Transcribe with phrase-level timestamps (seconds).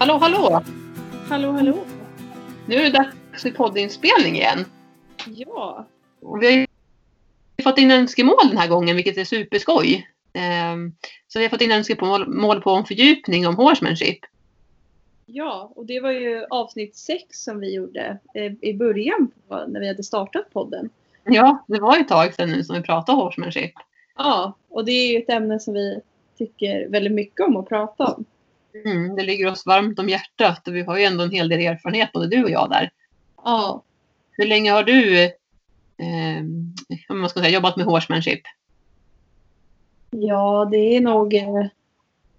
[0.00, 0.62] Hallå, hallå!
[1.28, 1.78] Hallå, hallå!
[2.66, 4.64] Nu är det dags för poddinspelning igen.
[5.26, 5.86] Ja,
[6.40, 6.66] vi
[7.56, 10.08] har fått in önskemål den här gången, vilket är superskoj.
[10.32, 10.92] Ehm,
[11.28, 14.18] Så vi har fått in önskemål på en fördjupning om horsemanship.
[15.26, 19.80] ja, och det var ju avsnitt sex som vi gjorde eh, i början på, när
[19.80, 20.90] vi hade startat podden.
[21.24, 23.72] Ja, det var ju ett tag sedan nu som vi pratade horsemanship.
[24.16, 26.00] Ja, och det är ju ett ämne som vi
[26.38, 28.24] tycker väldigt mycket om att prata om.
[28.84, 31.60] Mm, det ligger oss varmt om hjärtat och vi har ju ändå en hel del
[31.60, 32.90] erfarenhet, både du och jag där.
[33.44, 33.82] Ja,
[34.32, 36.42] Hur länge har du eh,
[37.08, 38.40] man ska säga, jobbat med horsemanship?
[40.10, 41.34] ja det är nog...
[41.34, 41.66] eh,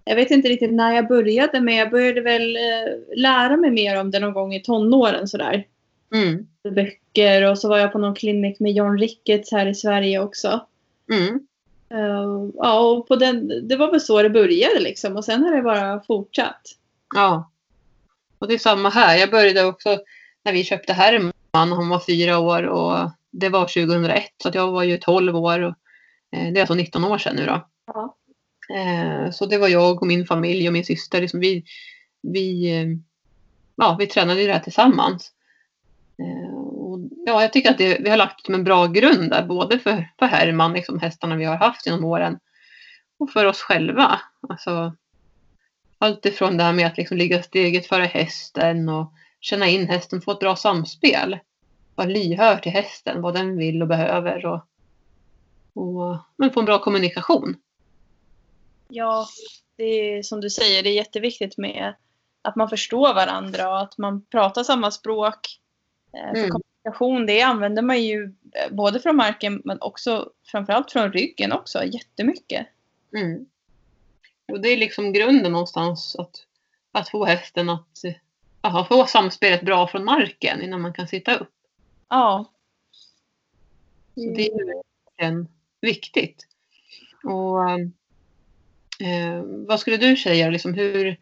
[0.03, 3.99] Jag vet inte riktigt när jag började, men jag började väl eh, lära mig mer
[3.99, 5.67] om det någon gång i tonåren sådär.
[6.13, 10.19] Mm, Böcker och så var jag på någon klinik med John Ricketts här i Sverige
[10.19, 10.65] också.
[11.11, 11.47] mm,
[12.55, 15.61] ja, och på den, det var väl så det började liksom och sen har det
[15.61, 16.61] bara fortsatt.
[17.15, 17.51] ja.
[18.39, 19.17] Och det är samma här.
[19.17, 19.99] Jag började också
[20.43, 21.33] när vi köpte Herman.
[21.51, 25.59] Han var fyra år och det var 2001 så att jag var ju 12 år.
[25.59, 25.75] Och,
[26.31, 27.67] eh, det är alltså 19 år sedan nu då.
[27.87, 28.17] Ja.
[28.75, 31.21] Eh, så det var jag och min familj och min syster.
[31.21, 31.63] Liksom vi,
[32.21, 32.87] vi, eh,
[33.75, 35.31] ja, vi tränade ju det här tillsammans.
[37.25, 40.25] Ja, jag tycker att det, vi har lagt en bra grund där, både för, för
[40.25, 42.39] Herman, liksom hästarna vi har haft genom åren,
[43.17, 44.21] och för oss själva.
[44.49, 44.95] Alltså,
[45.97, 50.21] allt ifrån det här med att liksom ligga steget före hästen och känna in hästen,
[50.21, 51.39] få ett bra samspel.
[51.95, 54.45] Vara lyhörd till hästen, vad den vill och behöver.
[54.45, 54.61] Och,
[55.73, 57.55] och men få en bra kommunikation.
[58.87, 59.27] Ja,
[59.75, 61.93] det är som du säger, det är jätteviktigt med
[62.41, 65.59] att man förstår varandra och att man pratar samma språk.
[66.13, 66.61] Eh, Mm.
[66.83, 68.23] Kommunikation, det använder man ju
[68.53, 72.67] eh, både från marken men också framförallt från ryggen också jättemycket.
[73.15, 73.45] Mm.
[74.51, 76.45] Och det är liksom grunden någonstans att,
[76.91, 78.01] att få hästen att
[78.61, 81.53] aha, få samspelet bra från marken innan man kan sitta upp.
[82.09, 82.51] Ja.
[84.15, 85.47] Så det är verkligen
[85.81, 86.47] viktigt.
[87.23, 87.69] Och,
[89.05, 91.17] eh, vad skulle du säga, liksom hur,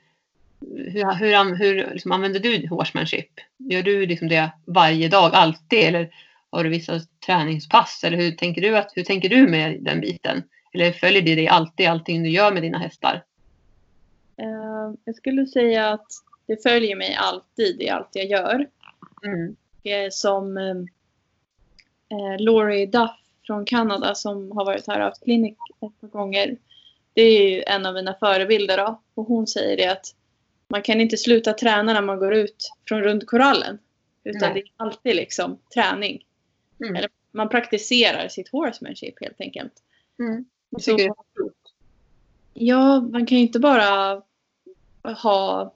[0.61, 3.29] hur, hur, hur liksom, använder du horsemanship?
[3.57, 5.79] Gör du liksom det varje dag, alltid?
[5.79, 6.09] Eller
[6.49, 8.03] har du vissa träningspass?
[8.03, 10.43] Eller hur tänker du, att, hur tänker du med den biten?
[10.73, 13.23] Eller följer det dig alltid, allting du gör med dina hästar?
[14.37, 16.07] Eh, Jag skulle säga att
[16.47, 18.67] det följer mig alltid i allt jag gör.
[19.23, 19.55] Mm.
[20.11, 20.75] som eh,
[22.17, 23.11] eh, Laurie Duff
[23.47, 26.57] från Kanada som har varit här och haft klinik ett par gånger.
[27.13, 29.01] Det är ju en av mina förebilder då.
[29.13, 30.15] Och hon säger det att
[30.69, 33.79] man kan inte sluta träna när man går ut från rundkorallen.
[34.23, 34.53] Utan Nej.
[34.53, 36.25] det är alltid liksom träning.
[36.83, 36.95] Mm.
[36.95, 39.73] Eller man praktiserar sitt horsemanship helt enkelt.
[40.19, 40.45] Mm.
[40.69, 41.55] Jag Så- tycker det är klokt.
[42.53, 44.21] Ja, man kan ju inte bara
[45.03, 45.73] ha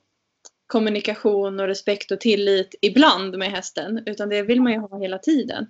[0.68, 4.04] kommunikation och respekt och tillit ibland med hästen.
[4.06, 5.68] Utan det vill man ju ha hela tiden.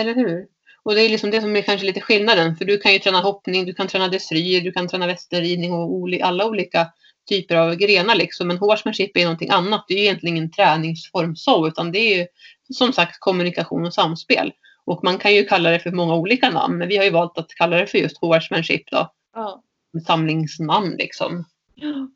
[0.00, 0.46] Eller hur?
[0.82, 2.56] Och det är liksom det som är kanske lite skillnaden.
[2.56, 6.08] För du kan ju träna hoppning, du kan träna dressyr, du kan träna västerridning och
[6.22, 6.86] alla olika
[7.26, 8.48] typer av grenar liksom.
[8.48, 9.84] Men horsemanship är någonting annat.
[9.88, 12.26] Det är ju egentligen ingen träningsform så, utan det är ju
[12.74, 14.52] som sagt kommunikation och samspel.
[14.84, 17.38] Och man kan ju kalla det för många olika namn, men vi har ju valt
[17.38, 19.12] att kalla det för just horsemanship då.
[19.34, 19.62] Ja.
[20.06, 21.44] Samlingsnamn liksom.
[21.74, 22.08] Ja.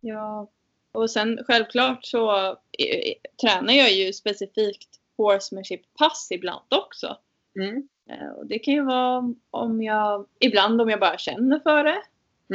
[0.00, 0.50] Ja.
[0.92, 2.46] Och sen självklart så
[2.78, 7.16] eh, tränar jag ju specifikt horsemanship-pass ibland också.
[7.56, 7.88] Mm.
[8.10, 12.02] Eh, och det kan ju vara om jag, ibland om jag bara känner för det.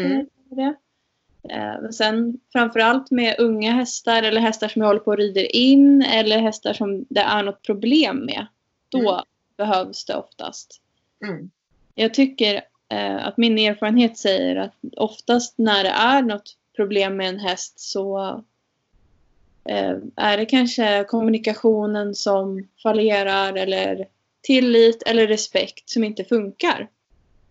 [0.01, 0.27] Mm.
[0.49, 0.75] det.
[1.49, 5.55] Eh, men sen framförallt med unga hästar eller hästar som jag håller på och rider
[5.55, 8.47] in eller hästar som det är något problem med.
[8.89, 9.23] Då Mm.
[9.57, 10.81] behövs det oftast.
[11.25, 11.49] Mm.
[11.95, 17.29] Jag tycker eh, att min erfarenhet säger att oftast när det är något problem med
[17.29, 18.19] en häst så
[19.65, 24.07] eh, är det kanske kommunikationen som fallerar eller
[24.41, 26.87] tillit eller respekt som inte funkar.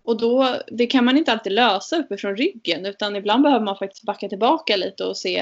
[0.08, 4.02] Och då, det kan man inte alltid lösa uppifrån ryggen utan ibland behöver man faktiskt
[4.04, 5.38] backa tillbaka lite och se.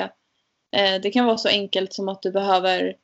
[0.76, 2.96] Eh, det kan vara så enkelt som att du behöver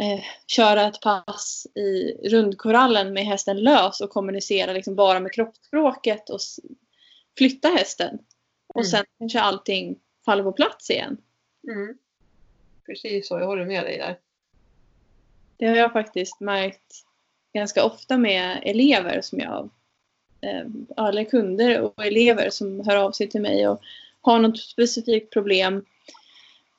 [0.00, 6.30] eh, köra ett pass i rundkorallen med hästen lös och kommunicera liksom bara med kroppsspråket
[6.30, 6.40] och
[7.38, 8.18] flytta hästen.
[8.66, 8.90] Och Mm.
[8.90, 11.16] sen kanske allting faller på plats igen.
[11.68, 11.98] Mm.
[12.86, 14.18] Precis så, jag håller med dig där.
[15.56, 17.04] Det har jag faktiskt märkt
[17.54, 19.70] ganska ofta med elever som jag,
[20.40, 23.80] eh, eller kunder och elever som hör av sig till mig och
[24.20, 25.84] har något specifikt problem.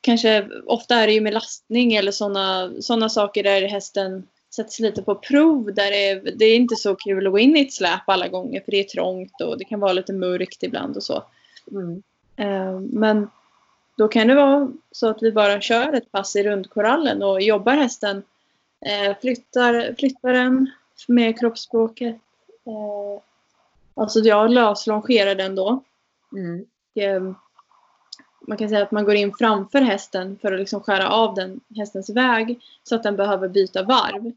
[0.02, 5.02] Kanske ofta är det ju med lastning eller sådana såna saker där hästen sätts lite
[5.02, 5.74] på prov.
[5.74, 8.28] Där det, är, det är inte så kul att gå in i ett släp alla
[8.28, 11.24] gånger för det är trångt och det kan vara lite mörkt ibland och så.
[11.72, 12.04] Mm.
[12.36, 13.30] Eh, Men
[13.98, 17.76] då kan det vara så att vi bara kör ett pass i rundkorallen och jobbar
[17.76, 18.24] hästen.
[18.86, 20.72] Eh, flyttar, flyttar den
[21.08, 22.16] med kroppsspråket.
[24.00, 25.84] Eh, alltså jag löslongerar den då.
[26.32, 26.66] Mm.
[26.96, 27.34] Och, eh,
[28.48, 31.60] man kan säga att man går in framför hästen för att liksom skära av den
[31.76, 34.32] hästens väg så att den behöver byta varv.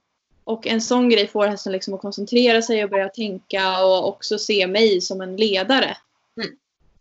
[0.44, 4.38] Och en sån grej får hästen liksom att koncentrera sig och börja tänka och också
[4.38, 5.96] se mig som en ledare.
[6.36, 6.56] Mm.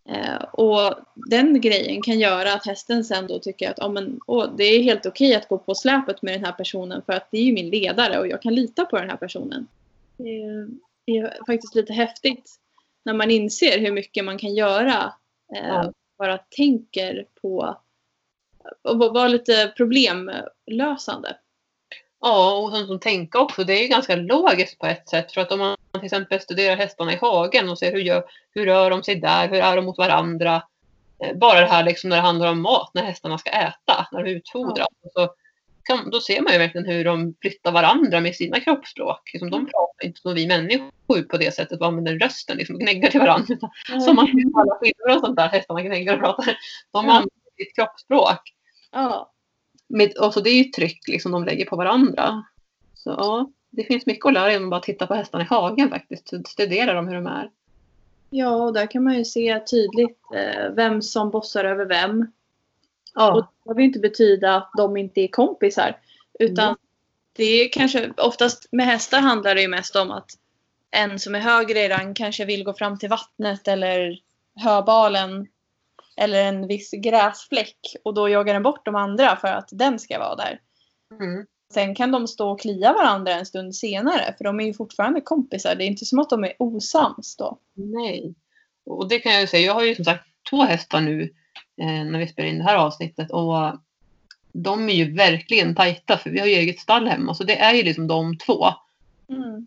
[0.05, 4.55] Eh, och den grejen kan göra att hästen sen då tycker att oh, men, oh,
[4.57, 7.37] det är helt okej att gå på släpet med den här personen för att det
[7.37, 9.67] är ju min ledare och jag kan lita på den här personen.
[10.17, 10.67] Det är,
[11.05, 12.55] det är faktiskt lite häftigt
[13.05, 15.13] när man inser hur mycket man kan göra.
[15.55, 15.93] Eh, Ja.
[16.17, 17.77] Bara tänker på
[18.81, 21.37] och vara lite problemlösande.
[22.21, 25.31] Ja, och som, som tänka också, det är ju ganska logiskt på ett sätt.
[25.31, 28.65] För att om man till exempel studerar hästarna i hagen och ser hur, gör, hur
[28.65, 30.63] rör de sig där, hur är de mot varandra.
[31.23, 34.23] Eh, Bara det här liksom när det handlar om mat, när hästarna ska äta, när
[34.23, 34.87] de utfodras.
[35.13, 35.33] Så
[35.83, 39.29] kan, då ser man ju verkligen hur de flyttar varandra med sina kroppsspråk.
[39.33, 43.09] Liksom, de pratar inte som vi människor på det sättet och använder rösten, liksom, gnäggar
[43.09, 43.55] till varandra.
[43.89, 46.45] Utan Som man ser på alla filmer och sånt där, hästarna gnäggar och pratar.
[46.45, 46.55] De
[46.93, 46.99] Ja.
[46.99, 48.53] använder sitt kroppsspråk.
[48.91, 49.31] Ja,
[49.87, 52.43] Med, och så det är ju tryck liksom de lägger på varandra.
[52.93, 55.89] Så ja, det finns mycket att lära genom att bara titta på hästarna i hagen
[55.89, 56.47] faktiskt.
[56.47, 57.49] Studera dem hur de är.
[58.29, 62.31] ja och där kan man ju se tydligt eh, vem som bossar över vem.
[63.15, 65.97] Och Ja, det behöver ju inte betyda att de inte är kompisar.
[66.39, 66.77] Utan Mm.
[67.33, 70.29] det är kanske oftast med hästar handlar det ju mest om att
[70.91, 74.19] en som är högre i rang kanske vill gå fram till vattnet eller
[74.55, 75.47] höbalen
[76.17, 80.19] eller en viss gräsfläck och då jagar den bort de andra för att den ska
[80.19, 80.59] vara där.
[81.19, 81.45] mm.
[81.73, 85.21] Sen kan de stå och klia varandra en stund senare för de är ju fortfarande
[85.21, 85.75] kompisar.
[85.75, 87.57] Det är inte som att de är osams då.
[87.73, 88.35] nej.
[88.85, 89.65] Och det kan jag ju säga.
[89.65, 91.33] Jag har ju som sagt två hästar nu
[91.77, 93.31] när vi spelar in det här avsnittet.
[93.31, 93.73] Och
[94.53, 97.33] de är ju verkligen tajta för vi har ju eget stall hemma.
[97.33, 98.65] Så det är ju liksom de två.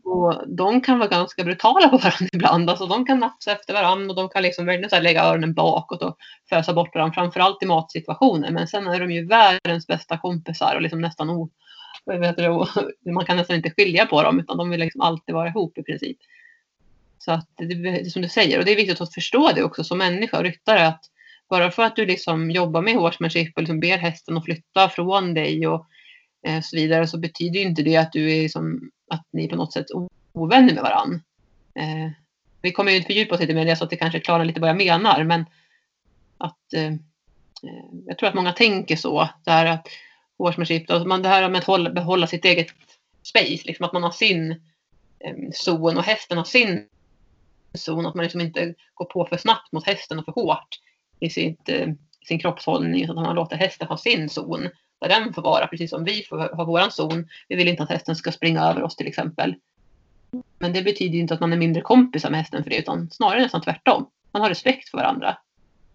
[0.05, 2.71] Och de kan vara ganska brutala på varandra ibland.
[2.71, 6.03] Alltså de kan nafsa efter varandra och de kan liksom verkligen så lägga öronen bakåt
[6.03, 6.17] och
[6.49, 7.15] fösa bort varandra.
[7.15, 8.51] Framförallt i matsituationer.
[8.51, 11.51] Men sen är de ju världens bästa kompisar och liksom nästan o...
[12.05, 12.67] o-
[13.15, 15.83] Man kan nästan inte skilja på dem utan de vill liksom alltid vara ihop i
[15.83, 16.19] princip.
[17.19, 19.63] Så att det, det är som du säger och det är viktigt att förstå det
[19.63, 21.05] också som människa och ryttare att
[21.55, 25.35] bara för att du liksom jobbar med horsemanship och liksom ber hästen att flytta från
[25.35, 25.87] dig och
[26.47, 29.57] eh, så vidare så betyder ju inte det att du är liksom, att ni på
[29.57, 31.21] något sätt är ovänner med varandra.
[31.75, 32.11] Eh,
[32.63, 34.45] vi kommer ju inte fördjupa oss lite mer i det så att det kanske klarar
[34.45, 35.45] lite vad jag menar men
[36.39, 36.93] att eh,
[37.63, 39.29] eh, jag tror att många tänker så.
[39.45, 39.89] Det här att
[40.39, 42.69] horsemanship, alltså man, det här med att hålla, behålla sitt eget
[43.23, 44.51] space, liksom att man har sin
[45.21, 46.89] eh, zon och hästen har sin
[47.75, 48.07] zon.
[48.07, 50.81] Att man liksom inte går på för snabbt mot hästen och för hårt
[51.25, 51.89] i sitt, eh,
[52.29, 54.69] sin kroppshållning utan att man låter hästen ha sin zon
[55.01, 57.29] där den får vara precis som vi får ha våran zon.
[57.49, 59.55] Vi vill inte att hästen ska springa över oss till exempel.
[60.59, 63.43] Men det betyder inte att man är mindre kompisar med hästen för det utan snarare
[63.43, 64.11] nästan tvärtom.
[64.33, 65.37] Man har respekt för varandra.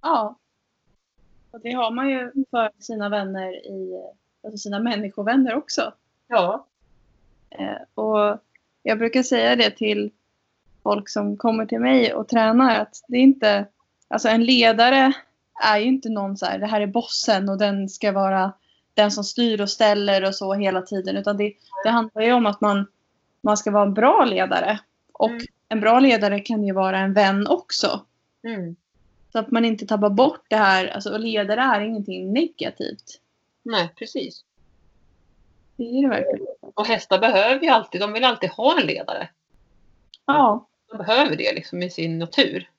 [0.02, 0.38] Ja.
[1.52, 4.04] Och det har man ju för sina vänner i,
[4.44, 5.94] alltså sina människovänner också.
[6.28, 6.68] Ja.
[7.50, 8.40] Eh, och
[8.84, 10.12] jag brukar säga det till
[10.84, 13.66] folk som kommer till mig och tränar att det är inte,
[14.10, 15.14] alltså en ledare
[15.64, 18.54] är ju inte någon så här, det här är bossen och den ska vara
[18.94, 21.18] den som styr och ställer och så hela tiden.
[21.18, 22.88] Utan det, det handlar ju om att man,
[23.42, 24.80] man ska vara en bra ledare.
[25.14, 25.44] Och Mm.
[25.70, 28.06] en bra ledare kan ju vara en vän också.
[28.44, 28.76] Mm.
[29.32, 30.88] Så att man inte tappar bort det här.
[30.88, 33.22] Alltså och ledare är ingenting negativt.
[33.64, 34.44] Nej, precis.
[35.78, 36.48] Det är det verkligen.
[36.76, 39.30] Och hästar behöver ju alltid, de vill alltid ha en ledare.
[40.26, 40.68] Ja.
[40.92, 42.70] De behöver det liksom i sin natur.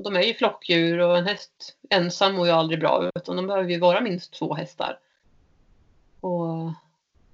[0.00, 3.46] Och de är ju flockdjur och en häst ensam mår ju aldrig bra utan de
[3.46, 4.98] behöver ju vara minst två hästar.
[6.20, 6.72] Och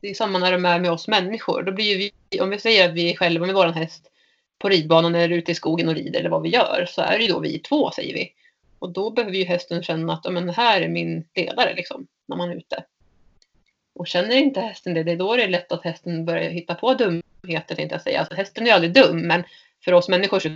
[0.00, 1.62] det är samma när de är med oss människor.
[1.62, 4.10] Då blir ju vi, om vi säger att vi är själva med vår häst
[4.58, 7.24] på ridbanan eller ute i skogen och rider eller vad vi gör så är det
[7.24, 8.32] ju då vi två säger vi.
[8.78, 12.50] Och då behöver ju hästen känna att men här är min ledare liksom när man
[12.50, 12.84] är ute.
[13.94, 16.74] Och känner inte hästen det, det är då det är lätt att hästen börjar hitta
[16.74, 18.18] på dumheter tänkte jag säga.
[18.18, 19.44] Alltså, hästen är ju aldrig dum men
[19.84, 20.48] för oss människor så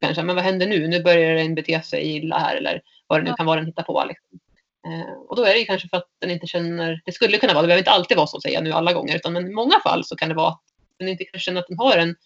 [0.00, 0.88] kanske, men vad händer nu?
[0.88, 3.82] Nu börjar den bete sig illa här eller vad det nu kan vara den hittar
[3.82, 4.04] på.
[4.08, 4.38] Liksom.
[4.86, 7.62] Eh, och då är det kanske för att den inte känner, det skulle kunna vara,
[7.62, 9.80] det behöver inte alltid vara så att säga nu alla gånger, utan men i många
[9.80, 10.62] fall så kan det vara att
[10.98, 12.16] den inte kanske känner att den har en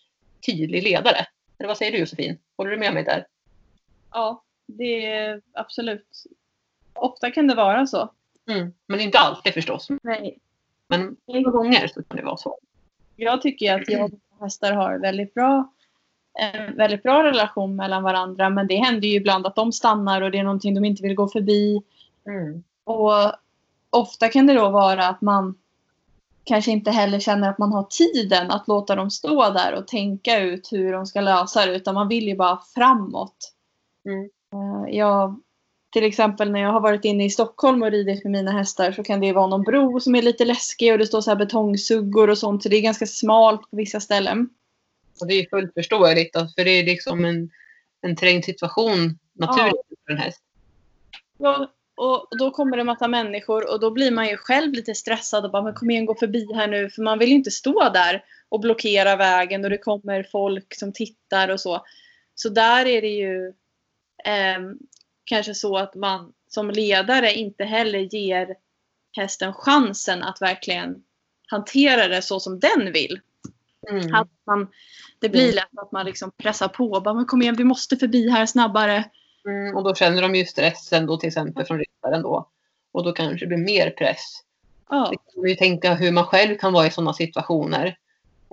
[0.46, 1.26] tydlig ledare.
[1.58, 2.38] Eller vad säger du Josefin?
[2.56, 3.26] Håller du med mig där?
[4.12, 6.24] Ja, det är absolut.
[6.94, 8.12] Ofta kan det vara så.
[8.50, 8.72] Mm.
[8.86, 9.88] Men inte alltid förstås.
[10.02, 10.38] Nej.
[10.88, 12.58] Men många gånger så kan det vara så.
[13.16, 15.72] Jag tycker att jag och hästar har väldigt bra,
[16.34, 18.50] en väldigt bra relation mellan varandra.
[18.50, 21.14] Men det händer ju ibland att de stannar och det är någonting de inte vill
[21.14, 21.82] gå förbi.
[22.26, 22.62] Mm.
[22.84, 23.32] Och
[23.90, 25.54] ofta kan det då vara att man
[26.44, 30.40] kanske inte heller känner att man har tiden att låta dem stå där och tänka
[30.40, 33.52] ut hur de ska lösa det utan man vill ju bara framåt.
[34.04, 34.30] Mm.
[34.54, 35.40] Eh, Jag,
[35.92, 39.02] till exempel när jag har varit inne i Stockholm och ridit med mina hästar så
[39.02, 42.30] kan det vara någon bro som är lite läskig och det står så här betongsuggor
[42.30, 44.48] och sånt så det är ganska smalt på vissa ställen.
[45.20, 47.50] Och det är fullt förståeligt för det är liksom en,
[48.00, 50.42] en trängd situation naturligt för en häst.
[51.38, 54.94] Ja, och då kommer det en massa människor och då blir man ju själv lite
[54.94, 57.50] stressad och bara men kom igen gå förbi här nu för man vill ju inte
[57.50, 61.84] stå där och blockera vägen och det kommer folk som tittar och så.
[62.34, 63.52] Så där är det ju
[64.24, 64.78] ehm,
[65.24, 68.56] kanske så att man som ledare inte heller ger
[69.16, 71.02] hästen chansen att verkligen
[71.46, 73.20] hantera det så som den vill.
[73.90, 74.14] Mm.
[74.14, 74.68] Att man,
[75.20, 75.54] det blir Mm.
[75.54, 79.04] lätt att man liksom pressar på bara men kom igen vi måste förbi här snabbare.
[79.46, 82.48] Mm, och då känner de ju stressen då till exempel från ryttaren då.
[82.92, 84.22] Och då kanske det blir mer press.
[84.90, 85.08] Ja.
[85.10, 87.96] Det kan man ju tänka hur man själv kan vara i sådana situationer.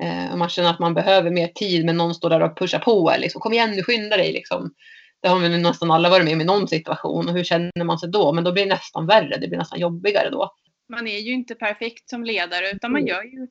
[0.01, 2.79] Eh, om man känner att man behöver mer tid men någon står där och pushar
[2.79, 3.13] på.
[3.19, 4.33] Liksom, Kom igen nu, skynda dig.
[4.33, 4.73] Liksom.
[5.19, 7.27] Det har väl nästan alla varit med om i någon situation.
[7.29, 8.33] Och hur känner man sig då?
[8.33, 9.37] Men då blir det nästan värre.
[9.37, 10.51] Det blir nästan jobbigare då.
[10.89, 13.07] man är ju inte perfekt som ledare utan man Mm.
[13.07, 13.47] gör ju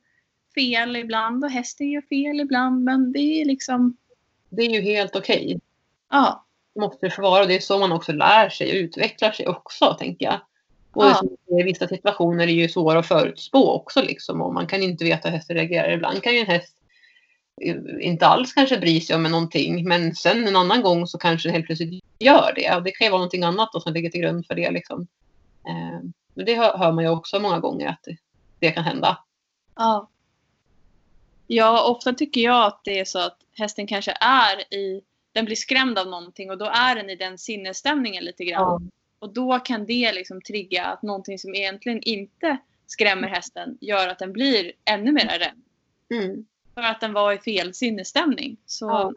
[0.61, 3.97] fel ibland och hästen gör fel ibland men det är liksom,
[4.49, 5.61] Det är ju helt okej.
[6.11, 6.43] ja.
[6.75, 7.47] Det måste det få vara.
[7.47, 10.41] Det är så man också lär sig och utvecklar sig också, tänker jag.
[10.93, 11.23] Och Ja.
[11.61, 14.03] i vissa situationer är ju svåra att förutspå också.
[14.03, 14.43] Liksom.
[14.43, 15.91] Och man kan inte veta hur hästen reagerar.
[15.91, 16.77] Ibland kan ju en häst
[17.63, 19.89] eh, inte alls kanske bry sig om någonting.
[19.89, 22.77] Men sen en annan gång så kanske den helt plötsligt gör det.
[22.77, 24.71] Och det kan ju vara någonting annat då som ligger till grund för det.
[24.71, 25.07] Liksom.
[25.69, 26.01] Eh,
[26.35, 28.05] men det hör, man ju också många gånger att
[28.59, 29.19] det kan hända.
[29.77, 30.09] ja.
[31.47, 35.57] Ja, ofta tycker jag att det är så att hästen kanske är i, den blir
[35.57, 38.91] skrämd av någonting och då är den i den sinnesstämningen lite grann.
[39.19, 44.19] Och då kan det liksom trigga att någonting som egentligen inte skrämmer hästen gör att
[44.19, 45.63] den blir ännu mer rädd.
[46.11, 46.47] Mm.
[46.75, 48.57] För att den var i fel sinnesstämning.
[48.67, 49.13] Så Ja.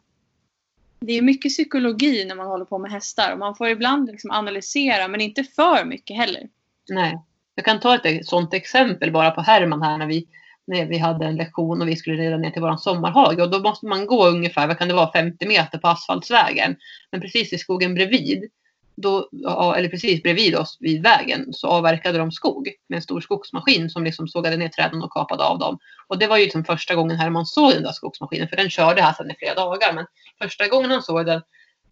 [0.99, 3.33] Det är mycket psykologi när man håller på med hästar.
[3.33, 6.49] Och man får ibland liksom analysera men inte för mycket heller.
[6.89, 7.19] Nej.
[7.55, 10.27] Jag kan ta ett sånt exempel bara på Herman här när vi,
[10.69, 13.39] när vi hade en lektion och vi skulle rida ner till vår sommarhage.
[13.39, 16.75] Och då måste man gå ungefär, vad kan det vara, 50 meter på asfaltsvägen.
[17.11, 18.49] Men precis i skogen bredvid,
[18.95, 19.29] då,
[19.77, 24.03] eller precis bredvid oss vid vägen, så avverkade de skog med en stor skogsmaskin som
[24.03, 25.79] liksom sågade ner träden och kapade av dem.
[26.07, 29.01] Och det var ju liksom första gången Herman såg den där skogsmaskinen, för den körde
[29.01, 29.93] här sedan i flera dagar.
[29.93, 30.05] Men
[30.41, 31.41] första gången han såg den,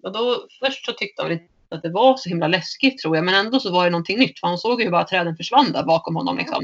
[0.04, 3.26] och då först så tyckte han att det var så himla läskigt tror jag.
[3.26, 4.40] Men ändå så var det någonting nytt.
[4.40, 6.38] För han såg ju hur bara träden försvann där bakom honom.
[6.38, 6.64] Liksom.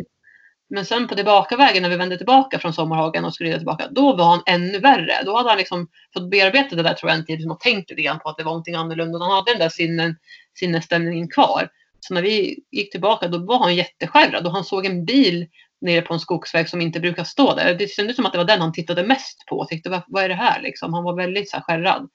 [0.74, 3.88] Men sen på tillbakavägen när vi vände tillbaka från sommarhagen och skulle rida tillbaka.
[3.92, 5.24] Då var han ännu värre.
[5.26, 7.36] Då hade han liksom fått bearbeta det där tror jag en tid.
[7.36, 9.20] Liksom, och tänkt lite grann på att det var någonting annorlunda.
[9.20, 10.16] Han hade den där sinnen,
[10.60, 11.70] sinnesstämningen kvar.
[12.00, 14.46] Så när vi gick tillbaka då var han jätteskärrad.
[14.46, 15.48] Och han såg en bil
[15.82, 17.74] nere på en skogsväg som inte brukar stå där.
[17.74, 19.58] Det kändes som att det var den han tittade mest på.
[19.58, 20.94] Och tyckte vad, vad är det här liksom?
[20.94, 22.10] Han var väldigt så här skärrad.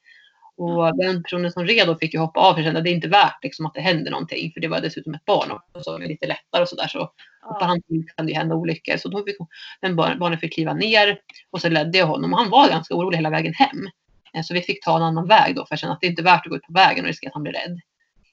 [0.59, 2.95] Och den personen som red då fick ju hoppa av för kände att det är
[2.95, 4.53] inte värt liksom, att det händer någonting.
[4.53, 6.89] För det var dessutom ett barn och så lite lättare och sådär.
[6.89, 7.13] Så
[7.61, 8.97] på hans tid kan det hända olyckor.
[8.97, 9.37] Så då fick
[9.81, 11.19] den barn, barnen fick kliva ner
[11.51, 12.33] och så ledde jag honom.
[12.33, 13.87] Och han var ganska orolig hela vägen hem.
[14.35, 16.23] Eh, Så vi fick ta en annan väg då för jag kände att det inte
[16.23, 17.81] är värt att gå ut på vägen och riskera att han blir rädd.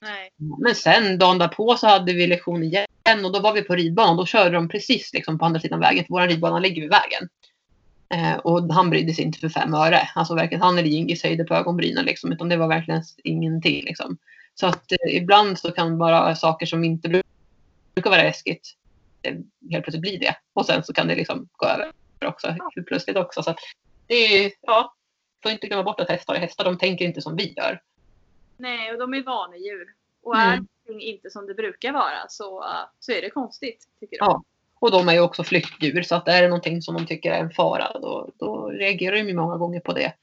[0.01, 0.29] Nej.
[0.63, 4.17] Men sen dagen därpå så hade vi lektion igen och då var vi på ridbanan.
[4.17, 6.05] Då körde de precis liksom på andra sidan vägen.
[6.05, 7.29] För vår ridbana ligger vid vägen.
[8.09, 10.09] Eh, och han brydde sig inte för fem öre.
[10.15, 12.31] Alltså verkligen han eller Gingis höjde på ögonbrynen liksom.
[12.31, 14.17] Utan det var verkligen ingenting liksom.
[14.53, 17.23] Så att eh, ibland så kan bara saker som inte bru-
[17.95, 18.73] brukar vara läskigt
[19.21, 19.33] eh,
[19.71, 20.35] helt plötsligt bli det.
[20.53, 21.91] Och sen så kan det liksom gå över
[22.25, 22.47] också.
[22.47, 23.43] helt Plötsligt också.
[23.43, 23.59] Så att
[24.07, 24.95] det är, ja.
[25.43, 26.63] Får inte glömma bort att hästar är hästar.
[26.63, 27.81] De tänker inte som vi gör.
[28.57, 29.87] Nej, och de är vanedjur.
[30.23, 30.47] Och Mm.
[30.47, 32.67] är någonting inte som det brukar vara så, uh,
[32.99, 34.25] så är det konstigt, tycker de.
[34.25, 34.43] Ja.
[34.85, 37.39] Och de är ju också flyktdjur så att är det någonting som de tycker är
[37.39, 40.13] en fara då, då reagerar de ju många gånger på det.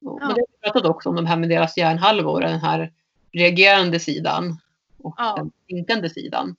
[0.00, 0.18] Ja.
[0.20, 2.92] Men det pratat också om de här med deras hjärnhalvor, den här
[3.32, 4.58] reagerande sidan
[4.98, 5.34] och Ja.
[5.36, 6.56] den tänkande sidan.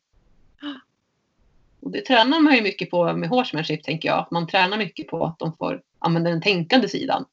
[1.79, 4.27] Och det tränar man ju mycket på med horsemanship tänker jag.
[4.31, 7.25] Man tränar mycket på att de får använda den tänkande sidan.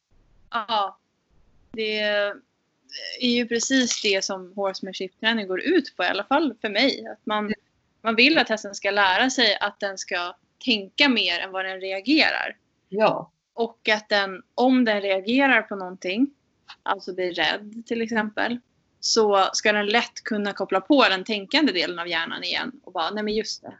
[0.50, 0.98] Ja.
[1.70, 1.98] Det
[3.20, 7.06] är ju precis det som horsemanship-träning går ut på, i alla fall för mig.
[7.12, 7.52] Att man,
[8.02, 11.80] man vill att hästen ska lära sig att den ska tänka mer än vad den
[11.80, 12.56] reagerar.
[12.88, 16.30] Ja, Och att den, om den reagerar på någonting,
[16.82, 18.58] alltså blir rädd till exempel,
[19.00, 23.10] så ska den lätt kunna koppla på den tänkande delen av hjärnan igen och bara,
[23.10, 23.74] nej men just det.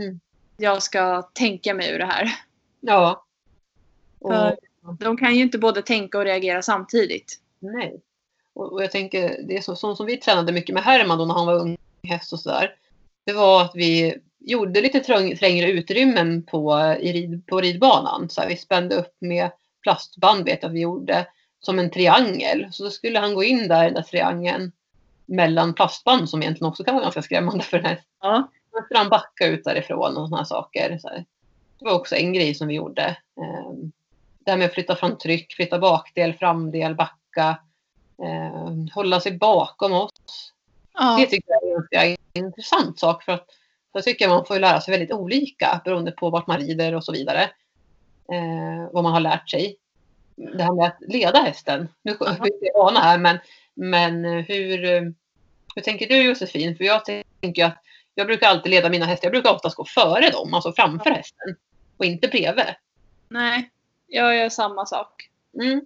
[0.00, 0.20] Mm.
[0.56, 2.30] Jag ska tänka mig ur det här.
[2.80, 3.24] ja.
[4.20, 4.32] Och,
[4.98, 7.40] För de kan ju inte både tänka och reagera samtidigt.
[7.58, 8.00] Nej.
[8.54, 11.24] Och, och jag tänker, det är så, så som vi tränade mycket med Herman då
[11.24, 12.74] när han var ung häst och sådär.
[13.28, 18.30] Det var att vi gjorde lite trängre utrymmen på, i rid, på ridbanan.
[18.30, 19.50] Så vi spände upp med
[19.82, 21.26] plastband vet jag vi gjorde
[21.60, 22.68] som en triangel.
[22.70, 24.72] Så då skulle han gå in där i den där triangeln
[25.26, 28.08] mellan plastband som egentligen också kan vara ganska skrämmande för en häst.
[28.22, 28.48] Ja.
[28.72, 30.98] Då skulle han backa ut därifrån och sådana saker.
[30.98, 31.08] Så
[31.78, 33.16] det var också en grej som vi gjorde.
[33.40, 33.92] Ehm,
[34.44, 37.58] det här med att flytta fram tryck, flytta bakdel, framdel, backa.
[38.22, 40.52] Eh, hålla sig bakom oss.
[40.98, 41.16] Ja.
[41.20, 43.46] Det tycker jag är en ganska intressant sak för att
[43.92, 47.12] jag tycker man får lära sig väldigt olika beroende på vart man rider och så
[47.12, 47.42] vidare.
[48.32, 49.76] Eh, vad man har lärt sig.
[50.36, 51.88] Det här med att leda hästen.
[52.02, 53.38] Nu får vi ana här men,
[53.74, 54.78] men hur,
[55.74, 56.76] hur tänker du Josefin?
[56.76, 57.00] För jag
[57.40, 57.82] tänker att
[58.14, 59.26] jag brukar alltid leda mina hästar.
[59.26, 61.56] Jag brukar oftast gå före dem, alltså framför hästen.
[61.96, 62.74] Och inte bredvid.
[63.28, 63.70] Nej,
[64.06, 65.30] jag gör samma sak.
[65.54, 65.80] Mm.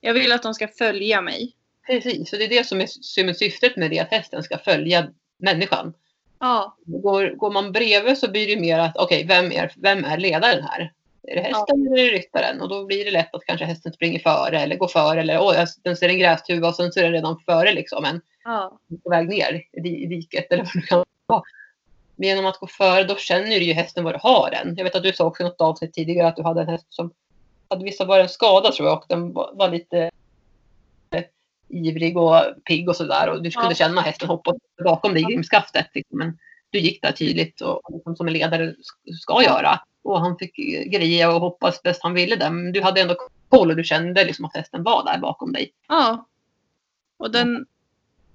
[0.00, 1.54] Jag vill att de ska följa mig.
[1.86, 2.66] Precis, och det är det
[3.00, 5.94] som är syftet med det, att hästen ska följa människan.
[6.40, 6.76] Ja.
[6.84, 10.18] Går, går man bredvid så blir det mer att, okej, okay, vem, är, vem är
[10.18, 10.92] ledaren här?
[11.22, 11.74] Är det hästen ja.
[11.74, 12.60] eller är det ryttaren?
[12.60, 15.66] Och då blir det lätt att kanske hästen springer före eller går före eller oj,
[15.82, 18.04] den ser en grästuva och sen så är den redan före liksom.
[18.04, 18.78] En, ja.
[19.04, 21.42] På väg ner i diket eller vad det kan vara.
[22.16, 24.74] Men genom att gå före då känner du ju hästen var du har den.
[24.76, 26.86] Jag vet att du sa också i något avsnitt tidigare att du hade en häst
[26.88, 27.10] som
[27.68, 30.10] hade vissa var en skada tror jag och den var, var lite
[31.74, 33.74] ivrig och pigg och sådär och du kunde ja.
[33.74, 34.52] känna hästen hoppa
[34.84, 35.86] bakom dig i grimskaftet.
[35.94, 36.18] Liksom.
[36.18, 36.38] Men
[36.70, 38.74] du gick där tydligt och liksom, som en ledare
[39.20, 39.80] ska göra.
[40.02, 40.56] Och han fick
[40.92, 42.50] greja och hoppas bäst han ville där.
[42.50, 43.16] Men du hade ändå
[43.48, 45.72] koll och du kände liksom att hästen var där bakom dig.
[45.88, 46.28] Ja.
[47.16, 47.66] Och den,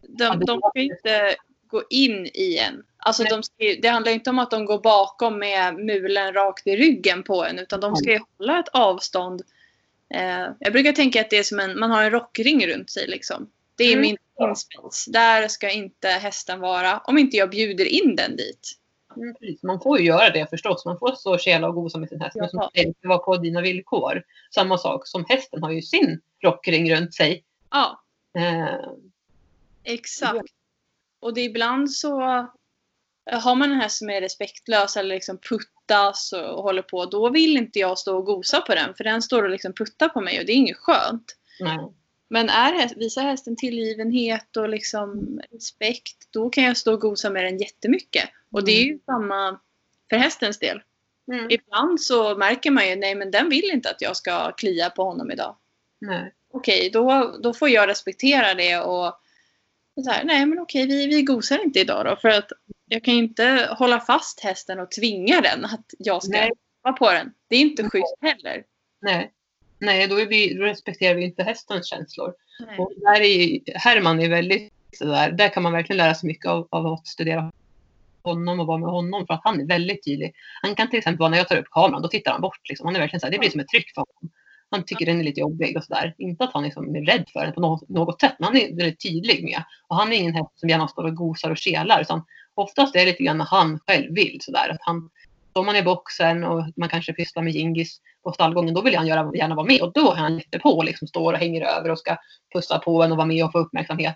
[0.01, 1.35] de, de ska inte
[1.67, 2.83] gå in i en.
[2.97, 6.75] Alltså de ska, det handlar inte om att de går bakom med mulen rakt i
[6.75, 9.41] ryggen på en utan de ska ju hålla ett avstånd.
[10.13, 13.07] Eh, jag brukar tänka att det är som en, man har en rockring runt sig
[13.07, 13.49] liksom.
[13.75, 14.01] Det är mm.
[14.01, 14.17] min
[14.49, 15.05] inspets.
[15.05, 18.79] Där ska inte hästen vara om inte jag bjuder in den dit.
[19.15, 20.85] Mm, man får ju göra det förstås.
[20.85, 22.35] Man får stå och kela och gosa med sin häst.
[22.35, 24.23] Men som det var på dina villkor.
[24.55, 27.43] Samma sak som hästen har ju sin rockring runt sig.
[27.71, 28.03] Ja.
[28.37, 28.89] Eh.
[29.83, 30.49] Exakt.
[31.19, 32.47] Och det är ibland så
[33.31, 37.57] har man en häst som är respektlös eller liksom puttas och håller på, då vill
[37.57, 40.39] inte jag stå och gosa på den för den står och liksom puttar på mig
[40.39, 41.35] och det är inget skönt.
[41.59, 41.77] Nej.
[42.29, 47.43] Men är, visar hästen tillgivenhet och liksom respekt, då kan jag stå och gosa med
[47.43, 48.29] den jättemycket.
[48.51, 49.01] Och det är ju mm.
[49.05, 49.59] samma
[50.09, 50.81] för hästens del.
[51.31, 51.47] Mm.
[51.49, 55.03] Ibland så märker man ju, nej men den vill inte att jag ska klia på
[55.03, 55.55] honom idag.
[56.01, 56.33] Nej.
[56.53, 59.19] Okej, då, då får jag respektera det och
[60.03, 62.15] så här, nej men okej, vi, vi gosar inte idag då.
[62.15, 62.51] För att
[62.89, 66.49] jag kan inte hålla fast hästen och tvinga den att jag ska
[66.81, 67.33] vara på den.
[67.47, 68.63] Det är inte schysst heller.
[69.01, 69.31] Nej,
[69.79, 72.33] nej då, vi, då respekterar vi inte hästens känslor.
[72.77, 76.67] Och där är, Herman är väldigt sådär, där kan man verkligen lära sig mycket av,
[76.71, 77.51] av att studera
[78.23, 80.33] honom och vara med honom för att han är väldigt tydlig.
[80.61, 82.69] Han kan till exempel vara när jag tar upp kameran, då tittar han bort.
[82.69, 82.85] Liksom.
[82.85, 84.33] Han är verkligen så här, det blir som ett tryck för honom.
[84.71, 86.15] Han tycker den är lite jobbig och sådär.
[86.17, 88.75] Inte att han liksom är rädd för den på något, något sätt, men han är
[88.75, 89.63] väldigt tydlig med.
[89.87, 92.99] Och han är ingen häst som gärna står och gosar och kelar, utan oftast är
[92.99, 94.69] det lite grann när han själv vill sådär.
[94.69, 95.09] Att han,
[95.53, 98.95] om man är i boxen och man kanske pysslar med Gingis på stallgången, då vill
[98.95, 101.61] han göra, gärna vara med och då är han jättepå och liksom står och hänger
[101.61, 102.17] över och ska
[102.53, 104.15] pussa på en och vara med och få uppmärksamhet.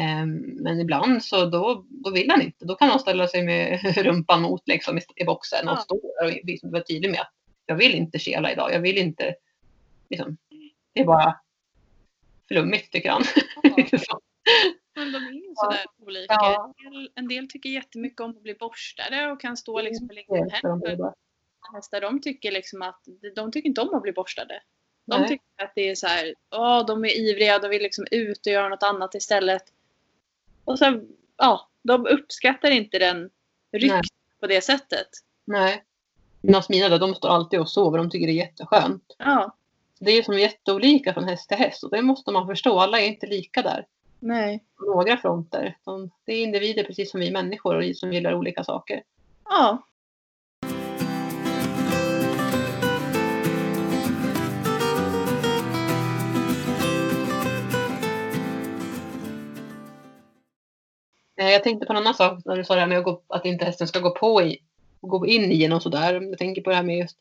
[0.00, 2.64] Um, men ibland så då, då vill han inte.
[2.64, 6.38] Då kan han ställa sig med rumpan mot liksom, i, boxen och stå där och
[6.44, 7.32] liksom vara tydlig med att
[7.66, 8.72] jag vill inte kela idag.
[8.72, 9.34] Jag vill inte
[10.12, 10.36] liksom,
[10.92, 11.40] det är bara
[12.48, 13.22] flummigt tycker han.
[13.62, 14.20] Ja.
[14.94, 16.04] Men de är ju sådär ja.
[16.06, 16.34] olika.
[16.34, 16.74] Ja.
[16.84, 20.14] En, del, en del tycker jättemycket om att bli borstade och kan stå liksom på
[20.14, 20.80] längden hem.
[21.74, 23.00] Hästar de tycker liksom att
[23.36, 24.62] de tycker inte om att bli borstade.
[25.04, 25.28] De Nej.
[25.28, 28.52] tycker att det är så här, åh, de är ivriga, de vill liksom ut och
[28.52, 29.62] göra något annat istället.
[30.64, 33.30] Och sen, ja, de uppskattar inte den
[33.72, 34.06] ryck
[34.40, 35.08] på det sättet.
[35.44, 35.84] Nej.
[36.68, 39.16] Mina de står alltid och sover, de tycker det är jätteskönt.
[39.18, 39.56] Ja
[40.04, 42.78] det är som jätteolika från häst till häst och det måste man förstå.
[42.78, 43.86] Alla är inte lika där.
[44.20, 44.64] Nej.
[44.78, 45.76] På några fronter.
[46.26, 49.02] Det är individer precis som vi människor och som gillar olika saker.
[49.44, 49.86] Ja.
[61.36, 63.22] Eh, jag tänkte på en annan sak när du sa det här med att, gå,
[63.28, 64.58] att inte hästen ska gå på i,
[65.00, 66.20] gå in i en och sådär.
[66.20, 67.16] Jag tänker på det här med just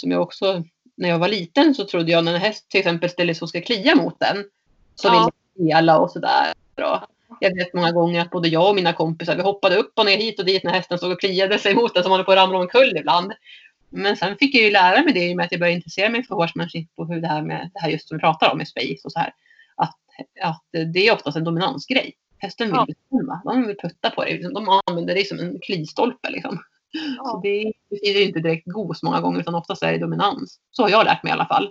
[0.00, 0.64] som jag också
[0.96, 3.48] när jag var liten så trodde jag när en häst till exempel ställer sig och
[3.48, 4.44] ska klia mot den
[4.94, 5.30] så ja.
[5.56, 6.52] vill spela och sådär.
[7.40, 10.16] Jag vet många gånger att både jag och mina kompisar vi hoppade upp och ner
[10.16, 12.38] hit och dit när hästen stod och kliade sig mot den som håller på att
[12.38, 13.32] ramla omkull ibland.
[13.90, 16.08] Men sen fick jag ju lära mig det i och med att jag började intressera
[16.08, 18.58] mig för horsemanship och hur det här med det här just som vi pratar om
[18.58, 19.34] med space och så här.
[19.76, 19.94] Att,
[20.42, 22.12] att det är oftast en dominansgrej.
[22.38, 22.86] hästen vill Ja.
[22.86, 23.40] bestämma.
[23.44, 24.38] De vill putta på dig.
[24.54, 26.30] De använder dig som en klistolpe.
[26.30, 26.62] Liksom.
[26.98, 27.40] Så Ja.
[27.42, 30.60] det betyder inte direkt gos många gånger utan oftast är det dominans.
[30.70, 31.70] Så har jag lärt mig i alla fall.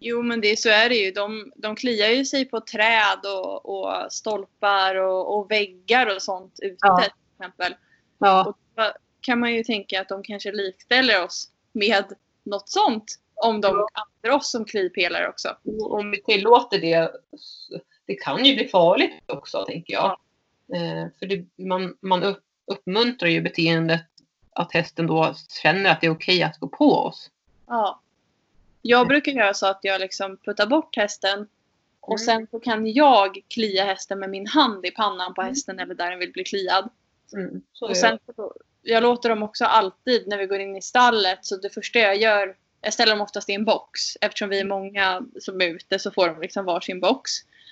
[0.00, 1.10] Jo, men det, så är det ju.
[1.10, 6.58] De, de kliar ju sig på träd och, och stolpar och, och väggar och sånt
[6.62, 6.98] ute Ja.
[7.02, 7.74] till exempel.
[8.18, 12.04] Ja, Och då kan man ju tänka att de kanske likställer oss med
[12.44, 15.56] något sånt om de använder oss som klipelare också.
[15.82, 17.10] om vi tillåter det,
[18.06, 20.10] det kan ju bli farligt också tänker jag.
[20.74, 22.40] Eh, för det, man, man upp,
[22.72, 24.00] uppmuntrar ju beteendet
[24.54, 27.30] att hästen då känner att det är okej att gå på oss.
[27.66, 28.00] Ja.
[28.82, 31.48] Jag brukar göra så att jag liksom puttar bort hästen
[32.00, 32.18] och Mm.
[32.18, 36.10] sen så kan jag klia hästen med min hand i pannan på hästen eller där
[36.10, 36.90] den vill bli kliad.
[37.32, 37.62] Mm.
[37.80, 38.18] Och sen,
[38.82, 42.16] jag låter dem också alltid när vi går in i stallet så det första jag
[42.16, 44.00] gör jag ställer dem oftast i en box.
[44.20, 47.30] Eftersom vi är många som är ute så får de liksom varsin box.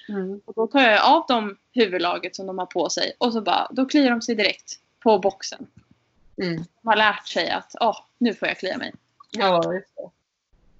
[0.08, 0.40] Mm.
[0.44, 3.68] Och då tar jag av dem huvudlaget som de har på sig och så bara,
[3.70, 5.66] då kliar de sig direkt på boxen.
[6.42, 6.56] Mm.
[6.56, 8.92] De har lärt sig att oh, nu får jag klia mig.
[9.30, 10.10] Ja, just det.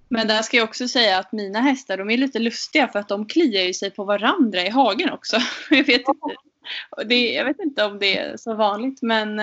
[0.07, 3.07] Men där ska jag också säga att mina hästar de är lite lustiga för att
[3.07, 5.37] de kliar ju sig på varandra i hagen också.
[5.69, 6.35] Jag vet inte,
[7.05, 9.35] det, jag vet inte om det är så vanligt men,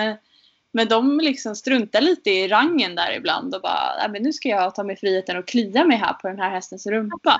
[0.71, 4.49] men de liksom struntar lite i rangen där ibland och bara "Nej, men nu ska
[4.49, 7.37] jag ta mig friheten och klia mig här på den här hästens rumpa.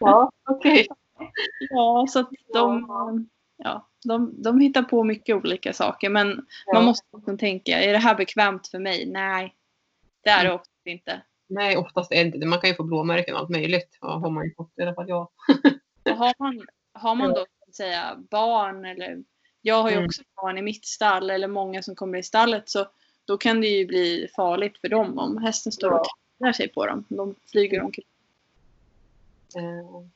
[0.00, 0.86] Ja, okej.
[1.70, 2.86] Ja, så att de,
[3.56, 7.98] ja, de, de hittar på mycket olika saker men man måste också tänka, är det
[7.98, 9.06] här bekvämt för mig?
[9.06, 9.54] Nej,
[10.24, 10.54] det är det Mm.
[10.54, 11.22] också inte.
[11.48, 12.46] Nej, oftast är det inte det.
[12.46, 13.98] Man kan ju få blåmärken och allt möjligt.
[14.00, 15.28] Ja, har man ju fått i alla fall jag.
[16.16, 19.18] Har man, har man då säga, barn eller
[19.62, 20.06] jag har ju Mm.
[20.06, 22.86] också barn i mitt stall eller många som kommer i stallet så
[23.24, 26.06] då kan det ju bli farligt för dem om hästen står och
[26.38, 27.04] kliar sig på dem.
[27.08, 28.04] De flyger omkring.
[29.56, 30.06] Eh,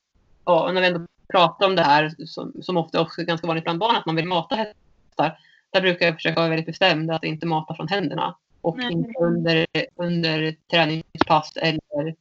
[0.44, 3.46] Ja, och när vi ändå pratar om det här som, som ofta också är ganska
[3.46, 5.38] vanligt bland barn att man vill mata hästar.
[5.70, 8.36] Där brukar jag försöka vara väldigt bestämd att inte mata från händerna.
[8.60, 8.92] Och Nej.
[8.92, 12.14] inte under, under träningspass eller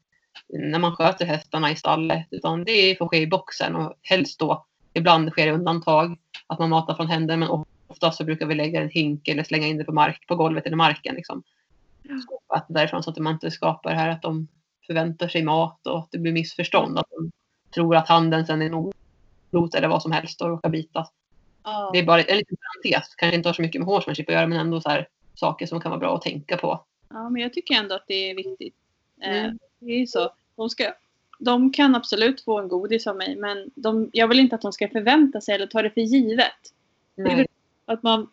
[0.50, 2.28] när man sköter hästarna i stallet.
[2.32, 6.70] Utan det får ske i boxen och helst då, ibland sker det undantag, att man
[6.70, 7.38] matar från händerna.
[7.38, 10.36] Men oftast så brukar vi lägga en hink eller slänga in det på, mark, på
[10.36, 11.16] golvet eller marken.
[11.16, 11.44] Liksom.
[12.48, 14.48] Att därifrån så att man inte skapar det här att de
[14.88, 17.00] förväntar sig mat och att det blir missförstånd.
[17.00, 17.32] Att de
[17.74, 18.94] tror att handen sen är nog
[19.56, 21.08] rot eller vad som helst och råkar bita.
[21.64, 21.90] Ja.
[21.94, 23.16] Det är bara en liten parentes.
[23.16, 25.82] Kanske inte har så mycket med horsemanship att göra men ändå så här saker som
[25.82, 26.86] kan vara bra att tänka på.
[27.10, 28.76] ja, men jag tycker ändå att det är viktigt.
[29.22, 29.60] Eh, Mm.
[29.80, 30.30] Det är ju så.
[30.56, 30.94] De, ska,
[31.40, 34.74] de kan absolut få en godis av mig men de, jag vill inte att de
[34.74, 36.74] ska förvänta sig eller ta det för givet.
[37.16, 37.48] Det
[37.86, 38.30] att man,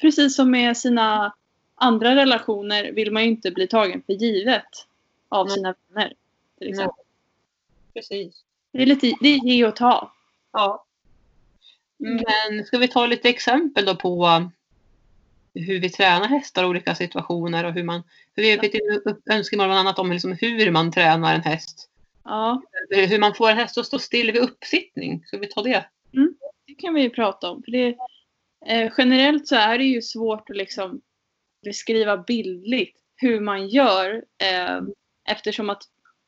[0.00, 1.34] precis som med sina
[1.74, 4.86] andra relationer vill man ju inte bli tagen för givet
[5.28, 6.12] av sina vänner.
[6.58, 7.04] Till exempel.
[7.94, 8.44] Precis.
[8.72, 10.12] Det är lite det är ge och ta.
[10.52, 10.84] Ja.
[11.98, 14.50] Men ska vi ta lite exempel då på um,
[15.54, 18.02] hur vi tränar hästar i olika situationer och hur man,
[18.34, 18.82] hur vi fick
[19.30, 21.88] önskemål bland annat om liksom hur man tränar en häst.
[22.24, 25.24] Ja, Hur man får en häst att stå still vid uppsittning.
[25.26, 25.84] Ska vi ta det?
[26.66, 27.62] det kan vi ju prata om.
[27.62, 27.96] För det,
[28.66, 31.00] eh, generellt så är det ju svårt att liksom
[31.64, 34.80] beskriva bildligt hur man gör eh,
[35.28, 35.82] eftersom att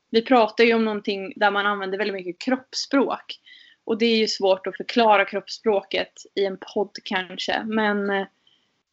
[0.09, 3.39] vi pratar ju om någonting där man använder väldigt mycket kroppsspråk.
[3.85, 7.63] Och det är ju svårt att förklara kroppsspråket i en podd kanske.
[7.65, 8.09] Men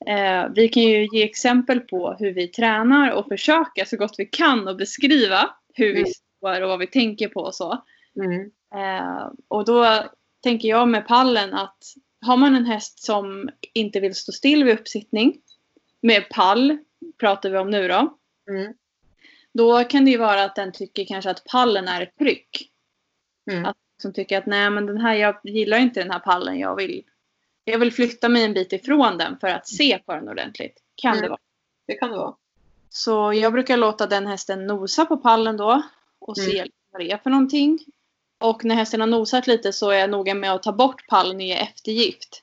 [0.06, 4.26] eh, vi kan ju ge exempel på hur vi tränar och försöka så gott vi
[4.26, 6.12] kan att beskriva hur vi Mm.
[6.38, 7.84] står och vad vi tänker på och så.
[8.16, 8.50] Mm.
[8.74, 10.04] Eh, och då
[10.42, 11.78] tänker jag med pallen att
[12.26, 15.40] har man en häst som inte vill stå still vid uppsittning
[16.02, 16.78] med pall
[17.20, 18.18] pratar vi om nu då.
[18.50, 18.74] Mm.
[19.54, 22.70] Då kan det ju vara att den tycker kanske att pallen är ett tryck.
[23.50, 23.64] Mm.
[23.64, 26.58] Att som tycker att nej men den här, jag gillar inte den här pallen.
[26.58, 27.02] Jag vill,
[27.64, 30.82] jag vill flytta mig en bit ifrån den för att se på den ordentligt.
[30.94, 31.22] Kan Mm.
[31.22, 31.38] det vara.
[31.86, 32.34] Det kan det vara.
[32.90, 35.82] Så jag brukar låta den hästen nosa på pallen då
[36.18, 36.50] och Mm.
[36.50, 37.78] se vad det är för någonting.
[38.40, 41.36] Och när hästen har nosat lite så är jag noga med att ta bort pallen
[41.36, 42.42] och ge eftergift.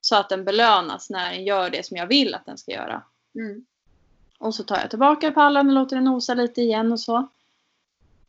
[0.00, 3.02] Så att den belönas när den gör det som jag vill att den ska göra.
[3.34, 3.64] Mm.
[4.38, 7.28] Och så tar jag tillbaka pallen och låter den nosa lite igen och så.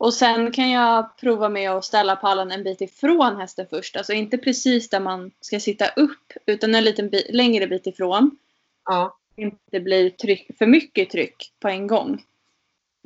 [0.01, 3.95] Och sen kan jag prova med att ställa pallen en bit ifrån hästen först.
[3.95, 8.37] Alltså inte precis där man ska sitta upp utan en liten bit, längre bit ifrån
[8.85, 9.17] Ja.
[9.35, 12.23] inte blir tryck, för mycket tryck på en gång.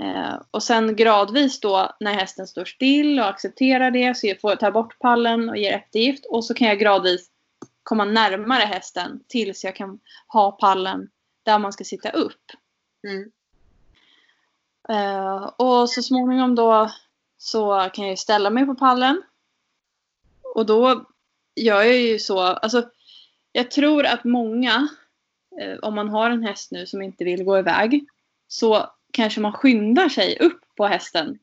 [0.01, 4.51] Eh, och sen gradvis då när hästen står still och accepterar det så jag får
[4.51, 7.27] jag ta bort pallen och ger eftergift och så kan jag gradvis
[7.83, 11.09] komma närmare hästen tills jag kan ha pallen
[11.43, 12.51] där man ska sitta upp.
[13.07, 13.31] Mm.
[14.89, 16.91] Eh, och så småningom då
[17.37, 19.21] så kan jag ju ställa mig på pallen.
[20.55, 21.05] Och då
[21.55, 22.89] gör jag ju så, alltså
[23.51, 24.87] Jag tror att många,
[25.61, 28.05] eh, om man har en häst nu som inte vill gå iväg,
[28.47, 31.39] så kanske man skyndar sig upp på hästen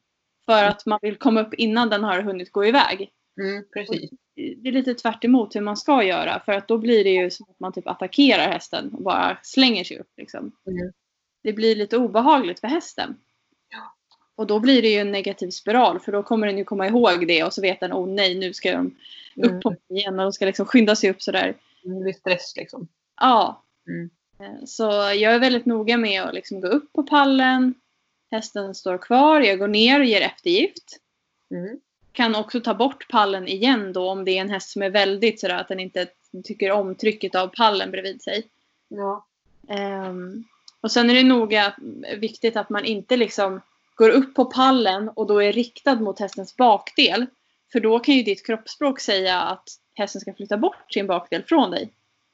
[0.47, 3.11] för att man vill komma upp innan den har hunnit gå iväg.
[3.41, 4.11] Mm, precis.
[4.35, 7.31] Det är lite tvärt emot hur man ska göra för att då blir det ju
[7.31, 10.11] som att man typ attackerar hästen och bara slänger sig upp.
[10.17, 10.53] Liksom.
[10.67, 10.93] Mm.
[11.43, 13.17] Det blir lite obehagligt för hästen.
[14.37, 17.27] Och då blir det ju en negativ spiral för då kommer den ju komma ihåg
[17.29, 18.95] det och så vet den oh nej nu ska de
[19.37, 19.57] Mm.
[19.57, 21.55] upp på mig igen och de ska liksom skynda sig upp sådär.
[21.83, 22.89] Det blir stress liksom.
[23.21, 23.63] Ja.
[23.89, 24.11] Mm.
[24.41, 27.75] Eh, Så jag är väldigt noga med att liksom gå upp på pallen.
[28.31, 30.99] Hästen står kvar, jag går ner och ger eftergift.
[31.51, 31.81] Mm.
[32.13, 35.41] Kan också ta bort pallen igen då om det är en häst som är väldigt
[35.41, 36.07] sådär att den inte
[36.45, 38.47] tycker om trycket av pallen bredvid sig.
[38.89, 39.27] Ja.
[39.69, 40.45] Ehm,
[40.81, 41.75] och sen är det noga
[42.17, 43.61] viktigt att man inte liksom
[43.95, 47.27] går upp på pallen och då är riktad mot hästens bakdel.
[47.73, 51.71] För då kan ju ditt kroppsspråk säga att hästen ska flytta bort sin bakdel från
[51.71, 51.93] dig.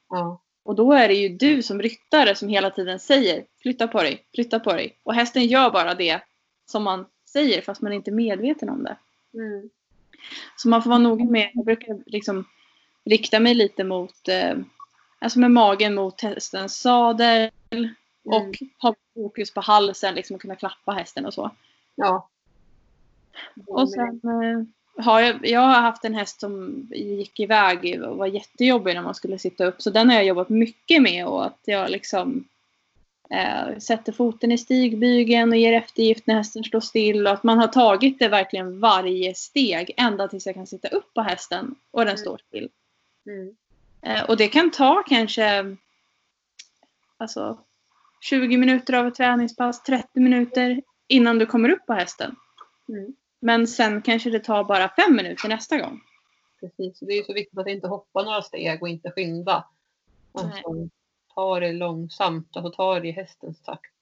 [0.08, 0.40] Ja.
[0.62, 4.24] Och då är det ju du som ryttare som hela tiden säger flytta på dig,
[4.34, 4.96] flytta på dig.
[5.02, 6.20] Och hästen gör bara det
[6.66, 8.96] som man säger fast man inte är medveten om det.
[9.34, 9.70] Mm.
[10.56, 12.44] Så man får vara noga med, jag brukar liksom
[13.04, 14.56] rikta mig lite mot, eh,
[15.18, 17.50] alltså med magen mot hästens sadel
[18.28, 18.52] och Mm.
[18.82, 21.50] ha fokus på halsen, liksom kunna klappa hästen och så.
[21.94, 22.28] Ja.
[23.66, 28.26] Och sen eh, har jag, jag har haft en häst som gick iväg och var
[28.26, 29.82] jättejobbig när man skulle sitta upp.
[29.82, 32.44] Så den har jag jobbat mycket med och att jag liksom
[33.30, 37.26] eh, sätter foten i stigbygeln och ger eftergift när hästen står still.
[37.26, 41.14] Och att man har tagit det verkligen varje steg ända tills jag kan sitta upp
[41.14, 42.18] på hästen och den Mm.
[42.18, 42.68] står still.
[43.26, 43.56] Mm.
[44.02, 45.76] Eh, och det kan ta kanske
[47.16, 47.58] alltså,
[48.20, 52.36] 20 minuter av ett träningspass, 30 minuter innan du kommer upp på hästen.
[52.88, 53.16] Mm.
[53.40, 56.00] Men sen kanske det tar bara fem minuter nästa gång.
[56.60, 57.00] Precis.
[57.00, 59.64] Det är ju så viktigt att inte hoppa några steg och inte skynda.
[60.32, 60.88] Alltså,
[61.34, 63.92] ta det långsamt och ta det i hästens takt.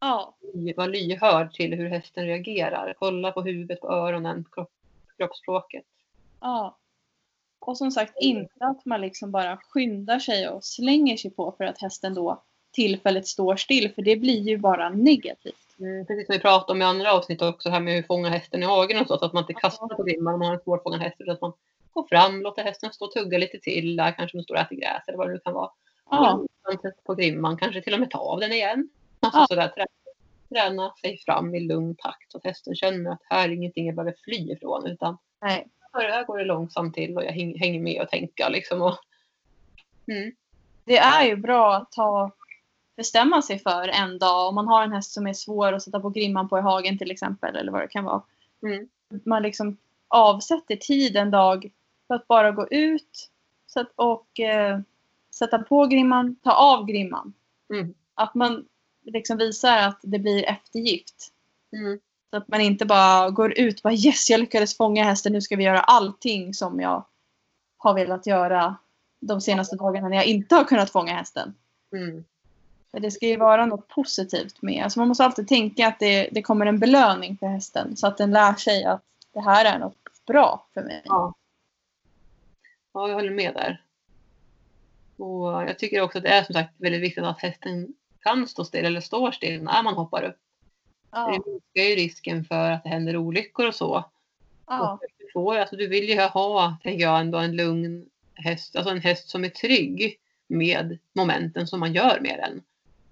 [0.00, 0.34] Ja,
[0.76, 2.94] Var lyhörd till hur hästen reagerar.
[2.98, 4.72] Kolla på huvudet, på öronen, kropp,
[5.16, 5.84] kroppsspråket.
[6.40, 6.76] ja.
[7.58, 11.64] Och som sagt inte att man liksom bara skyndar sig och slänger sig på för
[11.64, 13.92] att hästen då tillfälligt står still.
[13.94, 15.76] För det blir ju bara negativt.
[15.78, 18.28] Mm, precis som vi pratade om i andra avsnitt också, det här med hur fånga
[18.28, 19.18] hästen i hagen och så.
[19.18, 21.16] Så att man inte kastar på grimman om man har en svårfångad häst.
[21.18, 21.52] Utan att man
[21.92, 23.96] går fram, låter hästen stå och tugga lite till.
[23.96, 25.70] Där kanske den står och äter gräs eller vad det nu kan vara.
[26.10, 26.44] Ja,
[27.06, 28.88] på grimman, kanske till och med ta av den igen.
[29.20, 29.46] Alltså Ja.
[29.48, 29.86] sådär, trä,
[30.48, 33.94] träna sig fram i lugn takt så att hästen känner att här är ingenting jag
[33.94, 34.86] behöver fly ifrån.
[34.86, 35.66] Utan nej.
[35.92, 38.82] här, går det långsamt till och jag häng, hänger med och tänker liksom.
[38.82, 38.98] Och,
[40.08, 40.32] mm,
[40.84, 42.30] Det är ju bra att ta,
[43.00, 44.48] bestämma sig för en dag.
[44.48, 46.98] Om man har en häst som är svår att sätta på grimman på i hagen
[46.98, 47.56] till exempel.
[47.56, 48.22] Eller vad det kan vara.
[48.62, 48.88] mm,
[49.24, 49.76] man liksom
[50.08, 51.70] avsätter tid en dag
[52.06, 53.28] för att bara gå ut
[53.66, 54.80] så att, och eh,
[55.34, 57.32] sätta på grimman, ta av grimman.
[57.72, 58.64] mm, Att man
[59.04, 61.28] liksom visar att det blir eftergift.
[61.72, 65.32] mm, Så att man inte bara går ut och bara yes, jag lyckades fånga hästen,
[65.32, 67.04] nu ska vi göra allting som jag
[67.76, 68.76] har velat göra
[69.20, 71.54] de senaste dagarna när jag inte har kunnat fånga hästen.
[71.92, 72.24] mm.
[72.90, 74.84] För det ska ju vara något positivt med.
[74.84, 78.16] Alltså man måste alltid tänka att det, det kommer en belöning för hästen så att
[78.18, 81.02] den lär sig att det här är något bra för mig.
[81.04, 81.34] Ja.
[82.92, 83.82] ja, jag håller med där.
[85.16, 88.64] Och jag tycker också att det är som sagt väldigt viktigt att hästen kan stå
[88.64, 90.36] still eller står still när man hoppar upp.
[91.10, 94.04] Ja, Det minskar ju risken för att det händer olyckor och så.
[94.66, 98.76] ja, Och du, får, alltså, du vill ju ha, tänker jag, ändå en lugn häst.
[98.76, 102.62] Alltså en häst som är trygg med momenten som man gör med den.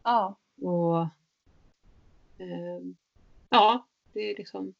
[0.02, 1.00] Ja, Och
[2.38, 2.80] eh,
[3.48, 4.74] ja, det är liksom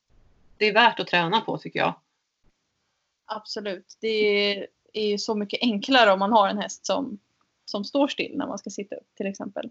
[0.56, 1.94] det är värt att träna på tycker jag.
[3.26, 3.96] absolut.
[4.00, 4.56] Det
[4.92, 7.18] är ju så mycket enklare om man har en häst som,
[7.64, 9.70] som står still när man ska sitta upp till exempel.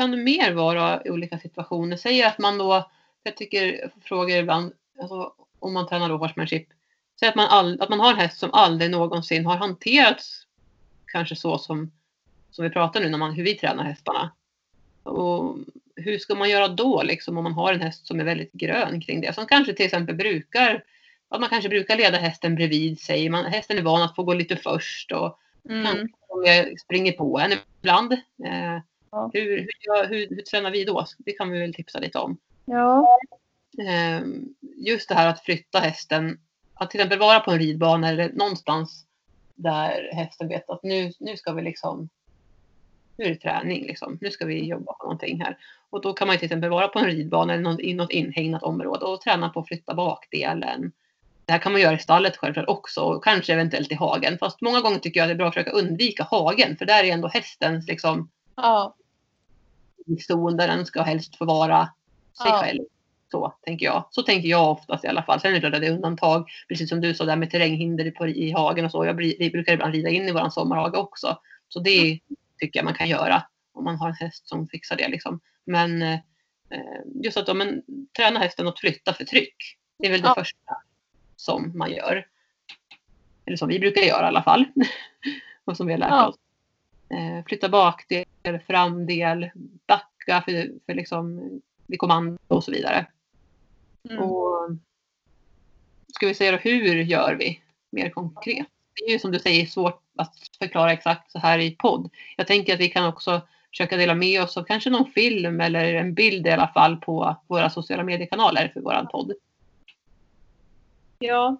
[0.00, 1.96] Kan det mer vara i olika situationer?
[1.96, 2.90] Säg att man då,
[3.22, 6.68] jag tycker, frågor ibland, alltså, om man tränar då horsemanship.
[7.20, 10.46] Säg att man, all, att man har en häst som aldrig någonsin har hanterats
[11.06, 11.90] kanske så som,
[12.50, 14.30] som vi pratar nu, när man, hur vi tränar hästarna.
[15.02, 15.56] Och
[15.96, 19.00] hur ska man göra då liksom om man har en häst som är väldigt grön
[19.00, 19.32] kring det?
[19.34, 20.84] Som kanske till exempel brukar,
[21.28, 23.28] att man kanske brukar leda hästen bredvid sig.
[23.28, 26.08] Man, hästen är van att få gå lite först och Mm.
[26.44, 28.12] jag springer på en ibland.
[28.12, 28.78] Eh,
[29.10, 29.30] Ja.
[29.32, 31.06] hur, hur, hur, hur tränar vi då?
[31.18, 32.36] Det kan vi väl tipsa lite om.
[32.64, 33.18] Ja.
[33.78, 34.20] Eh,
[34.76, 36.40] just det här att flytta hästen.
[36.74, 39.06] Att till exempel vara på en ridbana eller någonstans
[39.54, 42.08] där hästen vet att nu, nu ska vi liksom
[43.20, 44.18] nu är det träning liksom.
[44.20, 45.58] Nu ska vi jobba på någonting här.
[45.90, 49.04] Och då kan man till exempel vara på en ridbana eller i något inhägnat område
[49.04, 50.92] och träna på att flytta bakdelen.
[51.44, 54.38] Det här kan man göra i stallet självklart också och kanske eventuellt i hagen.
[54.38, 57.12] Fast många gånger tycker jag det är bra att försöka undvika hagen för där är
[57.12, 58.94] ändå hästens liksom Ja.
[60.16, 61.84] Zon där den ska helst få vara
[62.42, 62.60] sig Ja.
[62.62, 62.82] själv.
[63.30, 64.04] Så tänker jag.
[64.10, 65.40] Så tänker jag oftast i alla fall.
[65.40, 66.48] Sen är det klart att det är undantag.
[66.68, 69.04] Precis som du sa där med terränghinder på, i hagen och så.
[69.04, 71.38] Jag vi brukar ibland rida in i våran sommarhage också.
[71.68, 72.20] Så det
[72.60, 73.42] tycker jag man kan göra.
[73.72, 75.40] Om man har en häst som fixar det liksom.
[75.64, 76.18] Men eh,
[77.24, 77.82] just att men,
[78.16, 79.56] träna hästen att flytta för tryck.
[79.98, 80.34] Det är väl det Ja.
[80.34, 80.76] första
[81.36, 82.26] som man gör.
[83.46, 84.64] Eller som vi brukar göra i alla fall.
[85.64, 86.28] och som vi har lärt Ja.
[86.28, 86.36] oss.
[87.10, 88.24] Eh, flytta bakdel,
[88.66, 89.50] framdel,
[89.86, 91.50] backa för, för liksom,
[91.86, 93.06] vid kommando och så vidare.
[94.10, 94.22] Mm.
[94.22, 94.70] Och
[96.14, 98.66] ska vi säga då, hur gör vi mer konkret?
[98.94, 102.10] Det är ju som du säger svårt att förklara exakt så här i podd.
[102.36, 105.94] Jag tänker att vi kan också försöka dela med oss av kanske någon film eller
[105.94, 109.32] en bild i alla fall på våra sociala mediekanaler för våran podd.
[111.18, 111.56] Ja.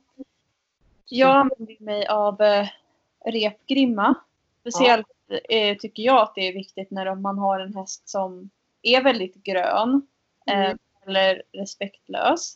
[1.07, 2.69] Jag använder mig av eh,
[3.25, 4.15] repgrimma.
[4.61, 5.07] Speciellt
[5.49, 8.51] eh, tycker jag att det är viktigt när man har en häst som
[8.83, 10.07] är väldigt grön
[10.47, 10.79] eh, Mm.
[11.07, 12.55] eller respektlös.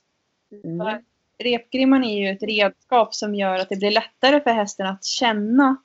[0.65, 1.03] Mm.
[1.39, 5.77] Repgrimman är ju ett redskap som gör att det blir lättare för hästen att känna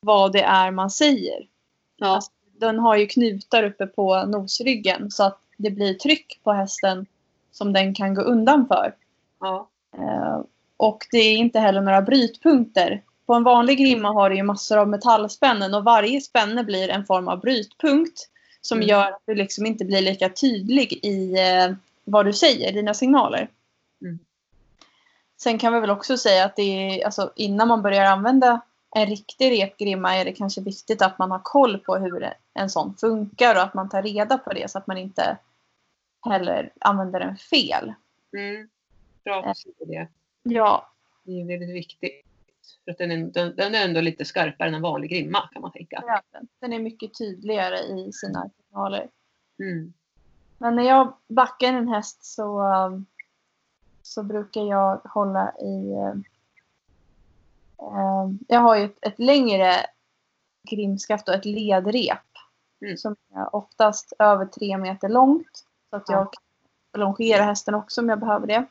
[0.00, 1.46] vad det är man säger.
[1.96, 6.52] Ja, Alltså, den har ju knutar uppe på nosryggen så att det blir tryck på
[6.52, 7.06] hästen
[7.50, 8.94] som den kan gå undan för.
[9.40, 9.66] ja,
[9.98, 10.40] Eh,
[10.76, 13.02] och det är inte heller några brytpunkter.
[13.30, 17.04] På en vanlig grimma har du ju massor av metallspännen och varje spänne blir en
[17.06, 18.28] form av brytpunkt
[18.60, 18.88] som Mm.
[18.88, 23.48] gör att du liksom inte blir lika tydlig i eh, vad du säger, dina signaler.
[24.02, 24.18] Mm.
[25.42, 28.60] Sen kan vi väl också säga att det är, alltså, innan man börjar använda
[28.96, 32.94] en riktig repgrimma är det kanske viktigt att man har koll på hur en sån
[32.96, 35.36] funkar och att man tar reda på det så att man inte
[36.28, 37.94] heller använder den fel.
[38.32, 38.68] mm.
[39.24, 40.08] Bra att se det.
[40.42, 40.90] Ja,
[41.24, 42.26] Det är väldigt viktigt.
[42.84, 45.72] För den, är, den, den är ändå lite skarpare än en vanlig grimma kan man
[45.72, 45.96] tänka.
[45.96, 46.20] är
[46.60, 46.72] den.
[46.72, 49.08] Är mycket tydligare i sina signaler.
[49.58, 49.92] Mm.
[50.58, 52.62] Men när jag backar en häst så,
[54.02, 55.94] så brukar jag hålla i...
[55.94, 56.24] um,
[57.78, 59.74] um, jag har ju ett, ett längre
[60.70, 62.18] grimskaft och ett ledrep.
[62.82, 62.96] Mm.
[62.96, 65.64] Som är oftast över tre meter långt.
[65.90, 66.24] Så att jag Ja.
[66.92, 68.64] kan longera hästen också om jag behöver det.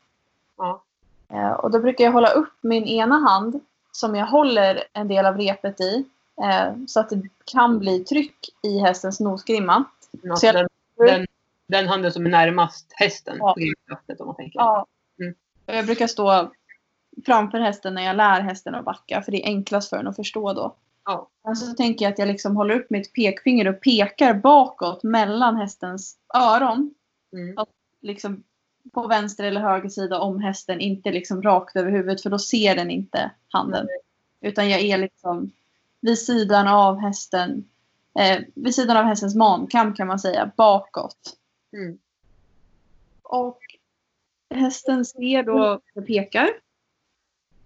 [0.57, 0.83] Ja.
[1.29, 3.59] Eh, Och då brukar jag hålla upp min ena hand
[3.91, 6.05] som jag håller en del av repet i.
[6.43, 9.83] eh, Så att det kan bli tryck i hästens nosgrimma.
[10.31, 11.25] Alltså jag- den, den,
[11.67, 13.53] den handen som är närmast hästen Ja.
[13.53, 14.59] på grimskaftet om man tänker.
[14.59, 14.85] Ja.
[15.21, 15.35] Mm.
[15.65, 16.51] Jag brukar stå
[17.25, 20.15] framför hästen när jag lär hästen att backa för det är enklast för den att
[20.15, 20.75] förstå då.
[21.05, 21.27] Ja.
[21.41, 25.55] Och så tänker jag att jag liksom håller upp mitt pekfinger och pekar bakåt mellan
[25.55, 26.93] hästens öron.
[27.33, 27.65] Mm.
[28.01, 28.43] Liksom
[28.93, 32.75] på vänster eller höger sida om hästen, inte liksom rakt över huvudet för då ser
[32.75, 33.87] den inte handen.
[34.41, 35.51] Utan jag är liksom
[36.01, 37.69] vid sidan av hästen,
[38.19, 41.37] eh, vid sidan av hästens mankam kan man säga, bakåt.
[41.73, 41.97] Mm.
[43.23, 43.59] Och
[44.55, 46.49] hästen ser då jag pekar.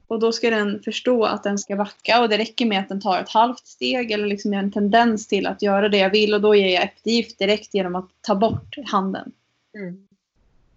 [0.07, 3.01] Och då ska den förstå att den ska backa och det räcker med att den
[3.01, 6.41] tar ett halvt steg eller liksom en tendens till att göra det jag vill och
[6.41, 9.31] då ger jag eftergift direkt genom att ta bort handen.
[9.75, 10.07] Mm.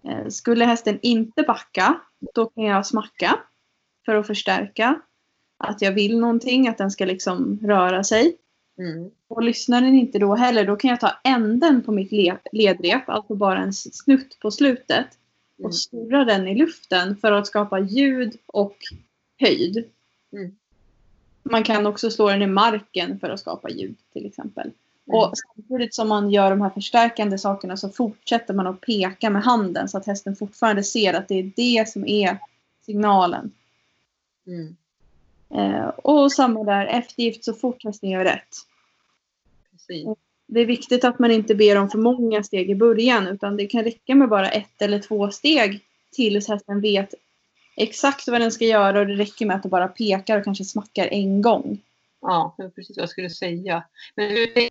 [0.03, 1.99] Eh, Skulle hästen inte backa,
[2.33, 3.39] då kan jag smacka
[4.05, 5.01] för att förstärka
[5.57, 8.37] att jag vill någonting, att den ska liksom röra sig.
[8.79, 9.11] Mm.
[9.27, 13.09] Och lyssnar den inte då heller, då kan jag ta änden på mitt le- ledrep,
[13.09, 15.07] alltså bara en snutt på slutet,
[15.59, 15.67] Mm.
[15.67, 18.77] och snurra den i luften för att skapa ljud och
[19.39, 19.85] höjd.
[20.33, 20.55] Mm.
[21.43, 24.71] Man kan också slå den i marken för att skapa ljud till exempel.
[25.07, 25.19] Mm.
[25.19, 29.43] Och samtidigt som man gör de här förstärkande sakerna så fortsätter man att peka med
[29.43, 32.37] handen så att hästen fortfarande ser att det är det som är
[32.85, 33.51] signalen.
[34.47, 34.75] Mm.
[35.49, 38.55] Eh, och samma där, eftergift så fort hästen gör rätt.
[39.71, 40.07] Precis.
[40.47, 43.67] Det är viktigt att man inte ber om för många steg i början utan det
[43.67, 45.79] kan räcka med bara ett eller två steg
[46.11, 47.13] tills hästen vet
[47.75, 50.65] exakt vad den ska göra och det räcker med att du bara pekar och kanske
[50.65, 51.81] smackar en gång.
[52.21, 53.83] Ja, precis vad jag skulle säga.
[54.15, 54.69] Men hur,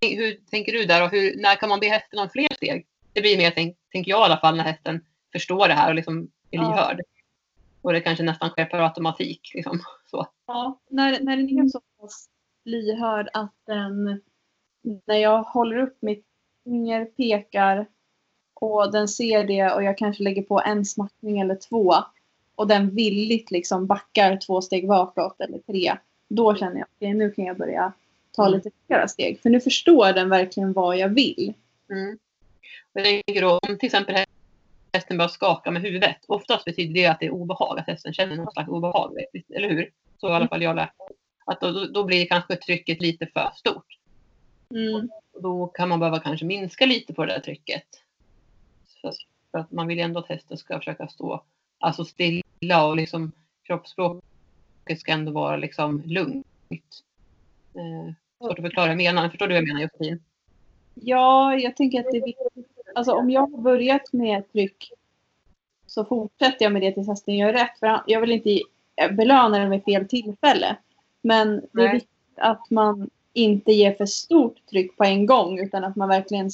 [0.00, 2.86] hur tänker du där och hur, när kan man be hästen om fler steg?
[3.12, 5.94] Det blir mer, tänk, tänker jag i alla fall, när hästen förstår det här och
[5.94, 6.62] liksom är Ja.
[6.62, 7.00] lyhörd.
[7.82, 9.50] Och det kanske nästan sker per automatik.
[9.54, 9.80] Liksom.
[10.10, 10.26] Så.
[10.46, 12.28] Ja, när, när den är så pass
[12.64, 14.20] lyhörd att den,
[15.06, 16.24] när jag håller upp mitt
[16.64, 17.86] finger, pekar
[18.54, 21.94] och den ser det och jag kanske lägger på en smackning eller två
[22.54, 25.96] och den villigt liksom backar två steg bakåt eller tre.
[26.28, 27.92] Då känner jag att nu kan jag börja
[28.36, 28.56] ta Mm.
[28.56, 29.40] lite flera steg.
[29.40, 31.54] För nu förstår den verkligen vad jag vill.
[31.90, 32.18] Mm.
[32.92, 34.16] Och jag tänker då, om till exempel
[34.92, 36.16] hästen börjar skaka med huvudet.
[36.28, 39.16] Oftast betyder det att det är obehag, att hästen känner något slags obehag.
[39.48, 39.90] Eller hur?
[40.20, 41.08] Så i alla fall jag lärt mig.
[41.46, 43.98] Att då, då- blir kanske trycket lite för stort.
[44.70, 45.10] Mm.
[45.32, 47.84] Och då kan man behöva kanske minska lite på det där trycket.
[49.00, 49.12] För,
[49.50, 51.42] för att man vill ändå att hästen ska försöka stå
[51.78, 53.32] alltså stilla och liksom
[53.62, 56.46] kroppsspråket ska ändå vara liksom lugnt.
[57.74, 59.28] Eh, svårt att förklara vad jag menar.
[59.28, 60.22] Förstår du vad jag menar Josefin?
[60.94, 62.66] Ja, jag tänker att det är viktigt.
[62.94, 64.92] Alltså om jag har börjat med tryck
[65.86, 67.78] så fortsätter jag med det tills hästen gör rätt.
[67.78, 68.60] För jag vill inte
[69.10, 70.76] belöna den vid fel tillfälle.
[71.22, 75.84] Men det är viktigt att man inte ger för stort tryck på en gång utan
[75.84, 76.50] att man verkligen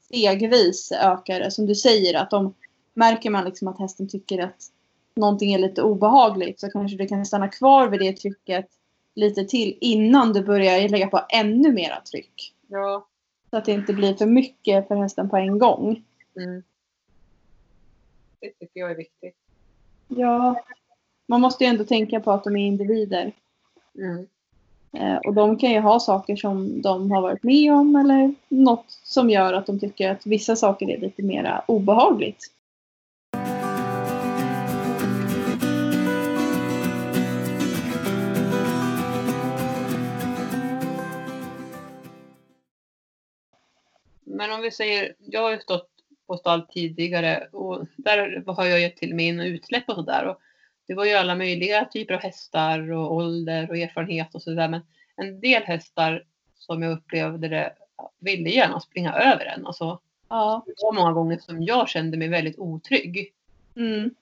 [0.00, 1.50] stegvis ökar det.
[1.50, 2.54] Som du säger, att om
[2.94, 4.66] märker man liksom att hästen tycker att
[5.14, 8.66] någonting är lite obehagligt så kanske du kan stanna kvar vid det trycket
[9.14, 12.54] lite till innan du börjar lägga på ännu mera tryck.
[12.66, 13.06] Ja.
[13.50, 16.04] Så att det inte blir för mycket för hästen på en gång.
[16.36, 16.62] Mm.
[18.40, 19.36] Det tycker jag är viktigt.
[20.08, 20.64] Ja.
[21.26, 23.32] Man måste ju ändå tänka på att de är individer.
[23.98, 24.26] Mm.
[24.92, 28.84] Eh, och de kan ju ha saker som de har varit med om eller något
[28.88, 32.52] som gör att de tycker att vissa saker är lite mera obehagligt.
[44.42, 45.88] Men om vi säger, jag har ju stått
[46.26, 50.26] på stall tidigare och där har jag gett till min utsläpp och sådär.
[50.26, 50.40] Och
[50.86, 54.68] det var ju alla möjliga typer av hästar och ålder och erfarenhet och sådär.
[54.68, 54.80] Men
[55.16, 56.24] en del hästar
[56.54, 57.72] som jag upplevde det
[58.18, 59.66] ville gärna springa över en.
[59.66, 60.62] Alltså, Ja.
[60.66, 63.32] det var många gånger som jag kände mig väldigt otrygg.
[63.76, 64.14] Mm.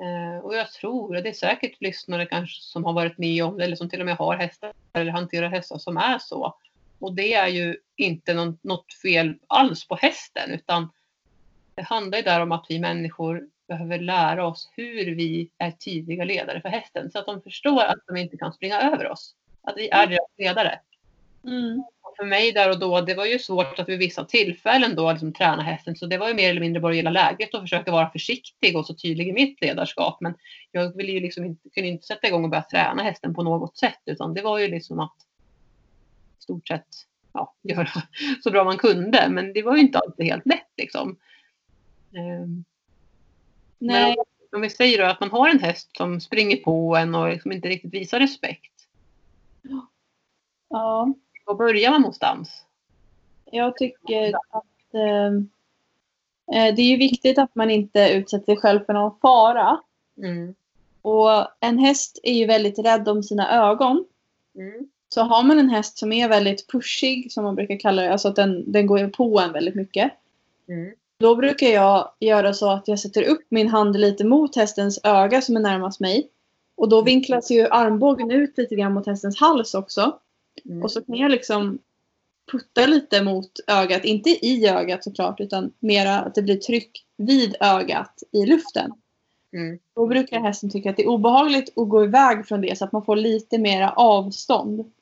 [0.00, 3.58] Eh, och jag tror, och det är säkert lyssnare kanske som har varit med om
[3.58, 6.54] det eller som till och med har hästar eller hanterar hästar som är så.
[6.98, 10.90] Och det är ju inte något fel alls på hästen utan
[11.74, 16.24] det handlar ju där om att vi människor behöver lära oss hur vi är tidiga
[16.24, 19.34] ledare för hästen så att de förstår att de inte kan springa över oss.
[19.62, 20.80] Att vi är deras ledare.
[21.44, 21.78] Mm.
[21.78, 25.12] Och för mig där och då, det var ju svårt att vid vissa tillfällen då
[25.12, 25.96] liksom träna hästen.
[25.96, 28.76] Så det var ju mer eller mindre bara att gilla läget och försöka vara försiktig
[28.76, 30.20] och så tydlig i mitt ledarskap.
[30.20, 30.34] Men
[30.72, 33.78] jag ville ju liksom inte, kunde inte sätta igång och börja träna hästen på något
[33.78, 34.02] sätt.
[34.06, 35.16] Utan det var ju liksom att
[36.48, 36.86] stort sett
[37.32, 38.02] ja, göra
[38.42, 39.28] så bra man kunde.
[39.28, 41.16] Men det var ju inte alltid helt lätt liksom.
[42.12, 42.64] Ehm,
[43.78, 44.16] Nej.
[44.16, 47.28] Men om vi säger då att man har en häst som springer på en och
[47.28, 48.72] liksom inte riktigt visar respekt.
[50.68, 51.14] Ja.
[51.44, 52.64] Var börjar man någonstans?
[53.44, 55.26] Jag tycker att eh,
[56.56, 59.80] eh, det är ju viktigt att man inte utsätter sig själv för någon fara.
[60.22, 60.54] Mm.
[61.02, 64.04] Och en häst är ju väldigt rädd om sina ögon.
[64.54, 64.90] Mm.
[65.14, 68.28] Så har man en häst som är väldigt pushig, som man brukar kalla det, alltså
[68.28, 70.12] att den, den går på en väldigt mycket.
[70.68, 70.94] Mm.
[71.18, 75.40] Då brukar jag göra så att jag sätter upp min hand lite mot hästens öga
[75.40, 76.28] som är närmast mig.
[76.76, 80.18] Och då vinklas ju armbågen ut lite grann mot hästens hals också.
[80.64, 80.82] Mm.
[80.82, 81.78] Och så kan jag liksom
[82.52, 87.56] putta lite mot ögat, inte i ögat såklart, utan mera att det blir tryck vid
[87.60, 88.92] ögat i luften.
[89.52, 89.78] Mm.
[89.94, 92.92] Då brukar hästen tycka att det är obehagligt att gå iväg från det så att
[92.92, 94.92] man får lite mera avstånd.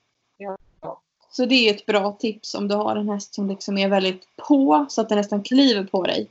[1.37, 4.37] Så det är ett bra tips om du har en häst som liksom är väldigt
[4.37, 6.29] på så att den nästan kliver på dig.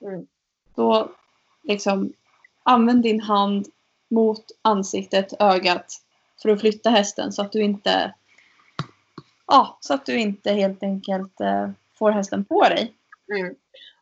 [0.00, 0.26] Mm.
[0.74, 1.10] Då
[1.62, 2.12] liksom
[2.62, 3.66] använd din hand
[4.10, 6.02] mot ansiktet, ögat
[6.42, 8.14] för att flytta hästen så att du inte
[9.46, 12.92] ja, så att du inte helt enkelt eh, får hästen på dig.
[13.38, 13.54] Mm.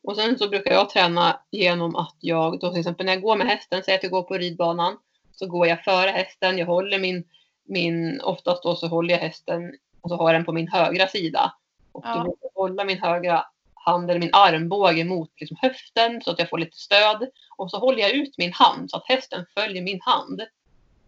[0.03, 3.36] Och sen så brukar jag träna genom att jag, då till exempel när jag går
[3.36, 4.98] med hästen, säg att jag går på ridbanan,
[5.32, 7.24] så går jag före hästen, jag håller min,
[7.64, 11.07] min oftast då så håller jag hästen och så har jag den på min högra
[11.09, 11.55] sida.
[11.92, 12.14] Och Ja.
[12.14, 13.44] då brukar jag hålla min högra
[13.74, 17.30] hand eller min armbåge mot liksom höften så att jag får lite stöd.
[17.57, 20.42] Och så håller jag ut min hand så att hästen följer min hand.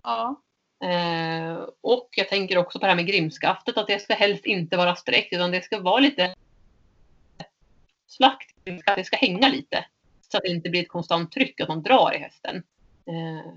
[0.03, 0.41] Ja.
[0.85, 4.77] Eh, och jag tänker också på det här med grimskaftet, att det ska helst inte
[4.77, 6.35] vara sträckt utan det ska vara lite
[8.07, 9.85] slakt, att det ska hänga lite.
[10.31, 12.63] Så att det inte blir ett konstant tryck, att man drar i hästen.
[13.07, 13.53] Eh,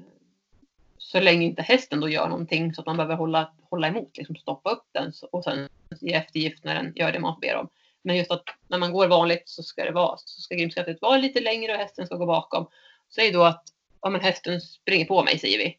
[1.11, 4.35] så länge inte hästen då gör någonting så att man behöver hålla, hålla emot, liksom
[4.35, 5.69] stoppa upp den och sen
[6.01, 7.69] ge eftergift när den gör det man ber om.
[8.01, 11.17] Men just att när man går vanligt så ska det vara, så ska grimskaftet vara
[11.17, 12.67] lite längre och hästen ska gå bakom.
[13.15, 13.63] Säg då att
[14.01, 15.77] ja, men hästen springer på mig, säger vi.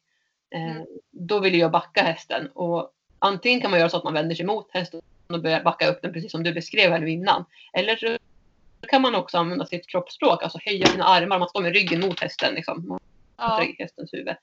[0.55, 0.87] Eh, Mm.
[1.11, 2.49] Då vill jag backa hästen.
[2.55, 5.89] Och antingen kan man göra så att man vänder sig mot hästen och börjar backa
[5.89, 7.45] upp den precis som du beskrev här innan.
[7.73, 8.17] Eller så
[8.89, 11.39] kan man också använda sitt kroppsspråk, alltså höja sina armar.
[11.39, 12.99] Man står med ryggen mot hästen, liksom,
[13.37, 13.67] Ja.
[13.79, 14.37] hästens huvud.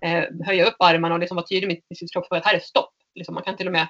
[0.00, 2.94] Eh, höja upp armarna och liksom vara tydlig med sitt kroppsspråk att här är stopp.
[3.14, 3.86] Liksom, man kan till och med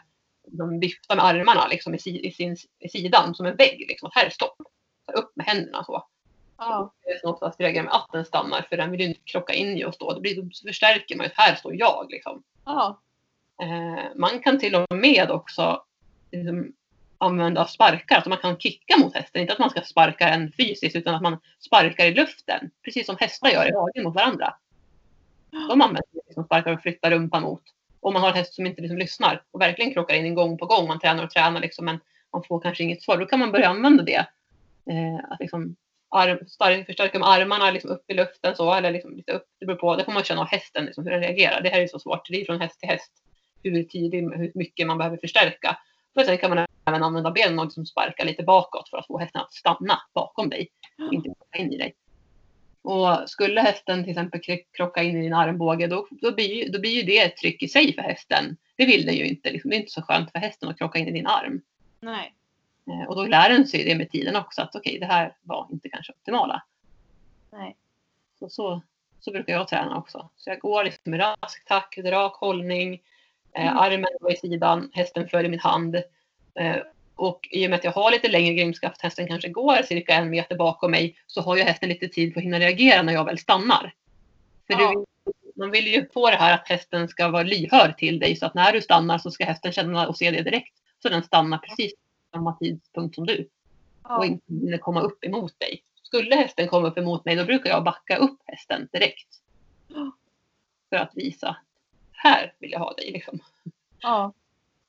[0.47, 3.85] de vifta med armarna liksom, i, si, i, sin, i sidan som en vägg.
[3.89, 4.11] Liksom.
[4.13, 4.57] Här stopp.
[5.13, 6.07] Upp med händerna så.
[6.59, 6.93] Ja.
[7.05, 9.77] Det är oftast reagerar med att den stannar för den vill ju inte krocka in
[9.77, 10.13] i oss då.
[10.13, 12.07] Då, blir, då förstärker man ju att här står jag.
[12.11, 12.43] Liksom.
[12.65, 13.01] Ja.
[13.63, 15.83] Eh, man kan till och med också
[16.33, 16.73] liksom,
[17.19, 19.41] använda sparkar, alltså man kan kicka mot hästen.
[19.41, 22.71] Inte att man ska sparka den fysiskt utan att man sparkar i luften.
[22.85, 24.55] Precis som hästar gör i hagen mot varandra.
[25.51, 27.63] De använder liksom sparkar och flyttar rumpan mot.
[28.01, 30.59] Om man har en häst som inte liksom lyssnar och verkligen krockar in en gång
[30.59, 30.89] på gång.
[30.89, 32.01] Man tränar och tränar liksom, men
[32.33, 33.19] man får kanske inget svar.
[33.19, 34.27] Då kan man börja använda det.
[34.91, 35.77] Eh, att liksom
[36.11, 39.47] arm, stark, förstärka med armarna liksom upp i luften så, eller liksom lite upp.
[39.61, 39.97] Det beror på.
[39.97, 41.61] Det får man känna av hästen, liksom, hur den reagerar.
[41.61, 42.29] Det här är så svårt.
[42.29, 43.13] Det är från häst till häst.
[43.63, 45.79] Hur tidigt, hur mycket man behöver förstärka.
[46.15, 49.19] Och sen kan man även använda benen och liksom sparka lite bakåt för att få
[49.19, 50.69] hästen att stanna bakom dig.
[51.13, 51.95] Inte in i dig.
[52.83, 54.41] Och skulle hästen till exempel
[54.77, 57.69] krocka in i din armbåge då, då, blir, då blir ju det ett tryck i
[57.69, 58.57] sig för hästen.
[58.77, 59.51] Det vill den ju inte.
[59.51, 59.71] Liksom.
[59.71, 61.61] Det är inte så skönt för hästen att krocka in i din arm.
[62.01, 62.35] Nej.
[62.87, 65.37] Eh, och då lär den sig det med tiden också att okej, okay, det här
[65.43, 66.63] var inte kanske optimala.
[67.53, 67.77] Nej.
[68.39, 68.83] Så, så,
[69.21, 70.29] så brukar jag träna också.
[70.37, 72.95] Så jag går liksom i rask takt, rak hållning,
[73.53, 73.79] eh, mm.
[73.79, 75.97] armen går i sidan, hästen följer min hand.
[76.55, 76.77] Eh,
[77.19, 80.31] och i och med att jag har lite längre grimskaft, hästen kanske går cirka en
[80.31, 83.25] meter bakom mig, så har ju hästen lite tid på att hinna reagera när jag
[83.25, 83.95] väl stannar.
[84.67, 84.93] För ja.
[85.25, 88.47] du, man vill ju få det här att hästen ska vara lyhörd till dig, så
[88.47, 90.75] att när du stannar så ska hästen känna och se det direkt.
[91.03, 91.93] Så den stannar precis
[92.33, 93.49] samma tidpunkt som du.
[94.03, 94.19] Ja.
[94.19, 95.83] Och inte komma upp emot dig.
[96.03, 99.29] Skulle hästen komma upp emot mig, då brukar jag backa upp hästen direkt.
[99.89, 100.13] Ja.
[100.91, 101.57] För att visa,
[102.13, 103.39] här vill jag ha dig liksom.
[104.01, 104.33] Ja.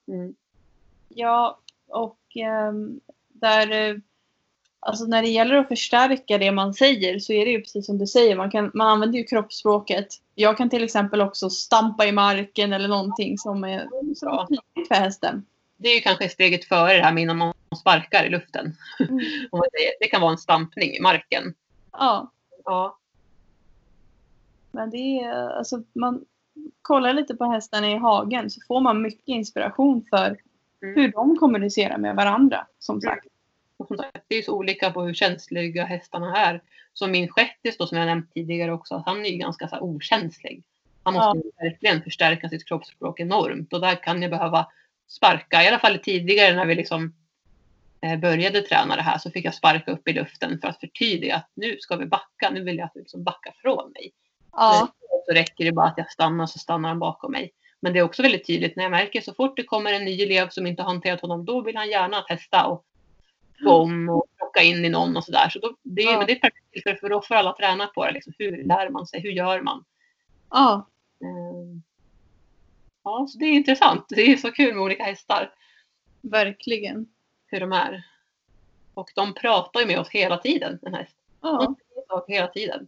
[0.08, 0.36] Mm.
[1.10, 2.19] Ja, och
[3.34, 4.02] där
[4.82, 7.98] Alltså när det gäller att förstärka det man säger så är det ju precis som
[7.98, 8.36] du säger.
[8.36, 10.08] Man, kan, man använder ju kroppsspråket.
[10.36, 14.96] Jag kan till exempel också stampa i marken eller någonting som är så tydligt för
[14.96, 15.46] hästen.
[15.78, 18.76] Det är ju kanske steget före det här med innan man sparkar i luften.
[19.00, 19.20] Mm.
[20.00, 21.54] det kan vara en stampning i marken.
[21.92, 22.32] Ja.
[22.66, 22.98] ja.
[24.72, 26.26] Men det är alltså man
[26.82, 30.38] kollar lite på hästarna i hagen så får man mycket inspiration för
[30.84, 30.96] mm.
[30.96, 33.02] hur de kommunicerar med varandra som mm.
[33.02, 33.28] sagt.
[34.28, 36.62] Det är så olika på hur känsliga hästarna är.
[36.94, 39.84] Som min shettis då som jag nämnt tidigare också, han är ju ganska så här,
[39.84, 40.64] okänslig.
[41.04, 41.64] Han måste ja.
[41.64, 44.68] verkligen förstärka sitt kroppsspråk enormt och där kan jag behöva
[45.08, 47.14] sparka, i alla fall tidigare när vi liksom
[48.02, 51.36] eh, började träna det här så fick jag sparka upp i luften för att förtydliga
[51.36, 54.12] att nu ska vi backa, nu vill jag att du liksom backar från mig.
[54.52, 54.88] Ja.
[55.28, 57.52] Så räcker det bara att jag stannar så stannar han bakom mig.
[57.80, 60.22] Men det är också väldigt tydligt när jag märker så fort det kommer en ny
[60.22, 62.86] elev som inte har hanterat honom, då vill han gärna testa och
[63.60, 65.50] gå om och plocka in i någon och sådär.
[65.50, 66.18] Så då, det, ja.
[66.18, 68.12] men det är perfekt för, för då får alla träna på det.
[68.12, 68.34] Liksom.
[68.38, 69.22] Hur lär man sig?
[69.22, 69.84] Hur gör man?
[70.50, 70.88] Ja.
[71.20, 71.84] Um,
[73.04, 74.06] ja, så det är intressant.
[74.10, 75.54] Det är så kul med olika hästar.
[76.22, 77.08] Verkligen.
[77.48, 78.04] Hur de är.
[78.94, 81.16] Och de pratar ju med oss hela tiden, en häst.
[81.42, 81.76] Ja.
[82.10, 82.88] De hela tiden.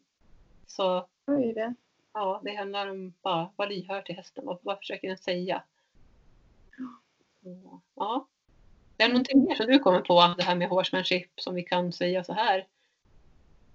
[0.68, 1.76] Så så är det.
[2.14, 4.46] Ja, det handlar om bara vara lyhörd till hästen.
[4.46, 5.64] Vad, vad försöker den säga?
[7.96, 8.28] Ja.
[8.98, 11.94] Det är någonting mer som du kommer på, det här med horsemanship, som vi kan
[11.94, 12.68] säga så här?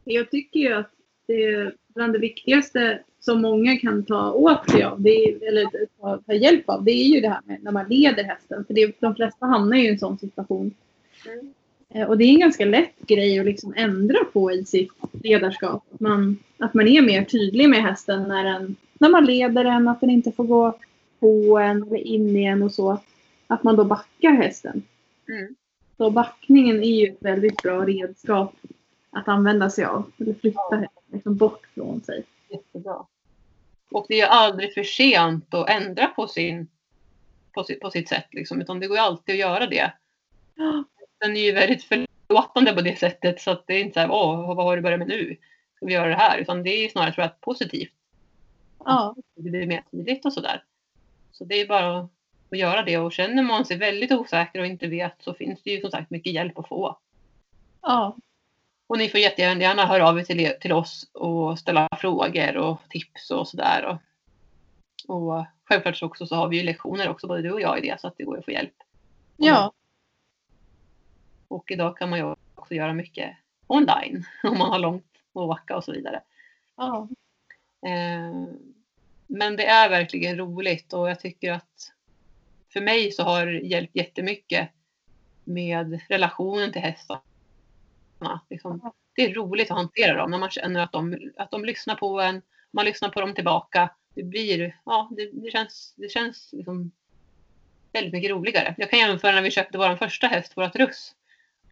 [0.04, 0.90] Jag tycker ju att
[1.26, 5.70] det är bland det viktigaste som många kan ta åt sig av, det är, eller
[6.00, 8.64] ta, ta, hjälp av, det är ju det här med när man leder hästen.
[8.64, 10.74] För det, de flesta hamnar ju i en sån situation.
[11.26, 11.54] Mm.
[11.94, 15.84] Eh, och det är en ganska lätt grej att liksom ändra på i sitt ledarskap.
[15.94, 19.88] Att man, att man är mer tydlig med hästen när, den, när man leder den,
[19.88, 20.78] att den inte får gå
[21.20, 23.00] på en eller in i en och så.
[23.46, 24.82] Att man då backar hästen.
[25.28, 25.54] Mm.
[25.96, 28.54] Så backningen är ju ett väldigt bra redskap
[29.10, 30.12] att använda sig av.
[30.18, 32.24] Eller flytta hästen liksom bort från sig.
[32.48, 33.06] Jättebra.
[33.90, 36.68] Och det är ju aldrig för sent att ändra på, sin,
[37.52, 38.26] på, sitt, på sitt sätt.
[38.30, 39.92] Liksom, utan det går ju alltid att göra det.
[41.18, 44.10] Den är ju väldigt förlåtande på det sättet så att det är inte så här,
[44.10, 45.36] åh, vad har du börjat med nu?
[45.76, 46.38] Ska vi göra det här?
[46.38, 47.92] Utan det är snarare tror jag, positivt.
[48.84, 49.16] Ja.
[49.34, 50.64] Det blir mer tydligt och sådär.
[51.32, 52.08] Så det är bara
[52.50, 55.70] att göra det och känner man sig väldigt osäker och inte vet så finns det
[55.70, 56.98] ju som sagt mycket hjälp att få.
[57.82, 58.16] Ja.
[58.86, 63.30] Och ni får jättegärna höra av er till, till oss och ställa frågor och tips
[63.30, 63.84] och sådär.
[63.84, 67.88] Och, och självklart också så har vi ju lektioner också, både du och jag i
[67.88, 68.74] det, så att det går att få hjälp.
[69.36, 69.72] Ja.
[71.48, 73.36] Och idag kan man ju också göra mycket
[73.66, 76.20] online om man har långt att åka och så vidare.
[76.76, 77.08] Ja.
[77.86, 78.48] Eh,
[79.26, 81.92] men det är verkligen roligt och jag tycker att
[82.72, 84.68] för mig så har det hjälpt jättemycket
[85.44, 87.20] med relationen till hästarna.
[88.50, 91.94] Liksom, det är roligt att hantera dem när man känner att de, att de lyssnar
[91.94, 93.90] på en, man lyssnar på dem tillbaka.
[94.14, 96.90] Det blir, ja, det, det känns, det känns liksom
[97.92, 98.74] väldigt mycket roligare.
[98.78, 101.14] Jag kan jämföra när vi köpte vår första häst, vårt russ.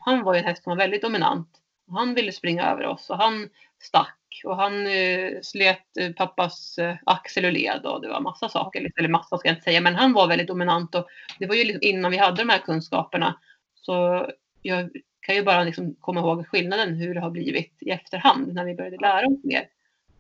[0.05, 1.49] Han var ju en häst som var väldigt dominant.
[1.91, 3.49] Han ville springa över oss och han
[3.83, 8.49] stack och han eh, slet eh, pappas eh, axel och led och det var massa
[8.49, 8.93] saker.
[8.97, 11.07] Eller massa ska jag inte säga, men han var väldigt dominant och
[11.39, 13.41] det var ju liksom innan vi hade de här kunskaperna.
[13.75, 14.27] Så
[14.63, 14.91] jag
[15.21, 18.75] kan ju bara liksom komma ihåg skillnaden hur det har blivit i efterhand när vi
[18.75, 19.69] började lära oss mer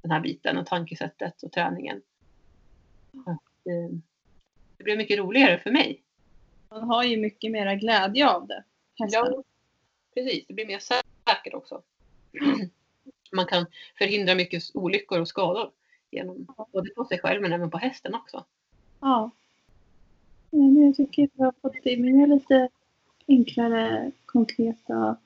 [0.02, 2.02] den här biten och tankesättet och träningen.
[3.26, 3.98] Att, eh,
[4.76, 6.02] det blev mycket roligare för mig.
[6.70, 8.64] Man har ju mycket mera glädje av det.
[8.98, 9.28] hästarna.
[9.30, 9.42] Ja,
[10.14, 10.44] precis.
[10.48, 11.82] Det blir mer säkert också.
[13.32, 13.66] Man kan
[13.98, 15.70] förhindra mycket olyckor och skador
[16.10, 18.44] genom både på sig själv men även på hästen också.
[19.00, 19.30] Ja.
[20.50, 22.68] Men jag tycker att vi har fått med lite
[23.28, 25.16] enklare konkreta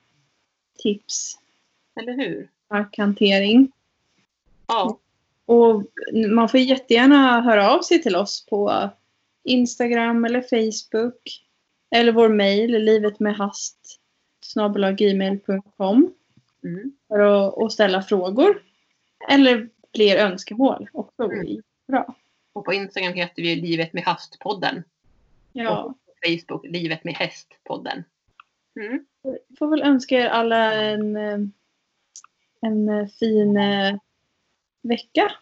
[0.79, 1.39] tips.
[2.01, 2.49] Eller hur?
[2.71, 3.73] Markhantering.
[4.67, 4.99] Ja,
[5.45, 5.85] Och
[6.31, 8.91] man får jättegärna höra av sig till oss på
[9.43, 11.45] Instagram eller Facebook.
[11.91, 14.01] Eller vår mejl livetmedhast
[14.97, 16.13] gmail.com
[16.65, 16.93] mm.
[17.09, 18.63] för att och ställa frågor.
[19.29, 21.23] Eller fler önskemål också.
[21.23, 21.63] Mm.
[21.89, 22.15] Bra.
[22.53, 24.83] och på Instagram heter vi Livet med Hast-podden.
[25.53, 25.83] Ja.
[25.83, 28.05] Och på Facebook Livet med Häst-podden.
[28.81, 29.07] Mm.
[29.23, 31.17] Jag får väl önska er alla en,
[32.61, 33.97] en fin eh,
[34.83, 35.33] vecka.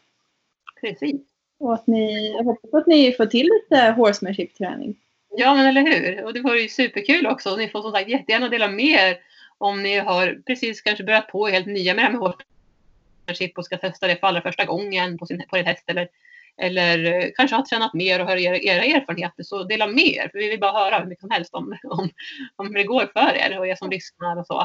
[0.80, 1.20] Precis.
[1.58, 5.00] Och att ni, jag hoppas att ni får till lite horsemanship-träning.
[5.38, 6.24] Ja, men eller hur?
[6.24, 7.50] Och det vore ju superkul också.
[7.50, 9.18] Och Ni får som sagt jättegärna dela med er
[9.58, 13.64] om ni har precis kanske börjat på helt nya med det här med horsemanship och
[13.64, 16.08] ska testa det för allra första gången på sin, på din häst eller,
[16.56, 19.42] eller eh, kanske har tränat mer och hör era, era erfarenheter.
[19.42, 22.10] Så dela med er, för vi vill bara höra hur mycket som helst om, om,
[22.56, 24.60] om hur det går för er och er som lyssnar och så.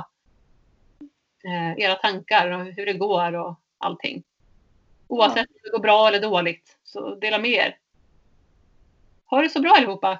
[1.46, 4.24] Eh, era tankar och hur det går och allting.
[5.08, 7.78] Oavsett om det går bra eller dåligt, så dela med er.
[9.26, 10.20] Ha det så bra allihopa!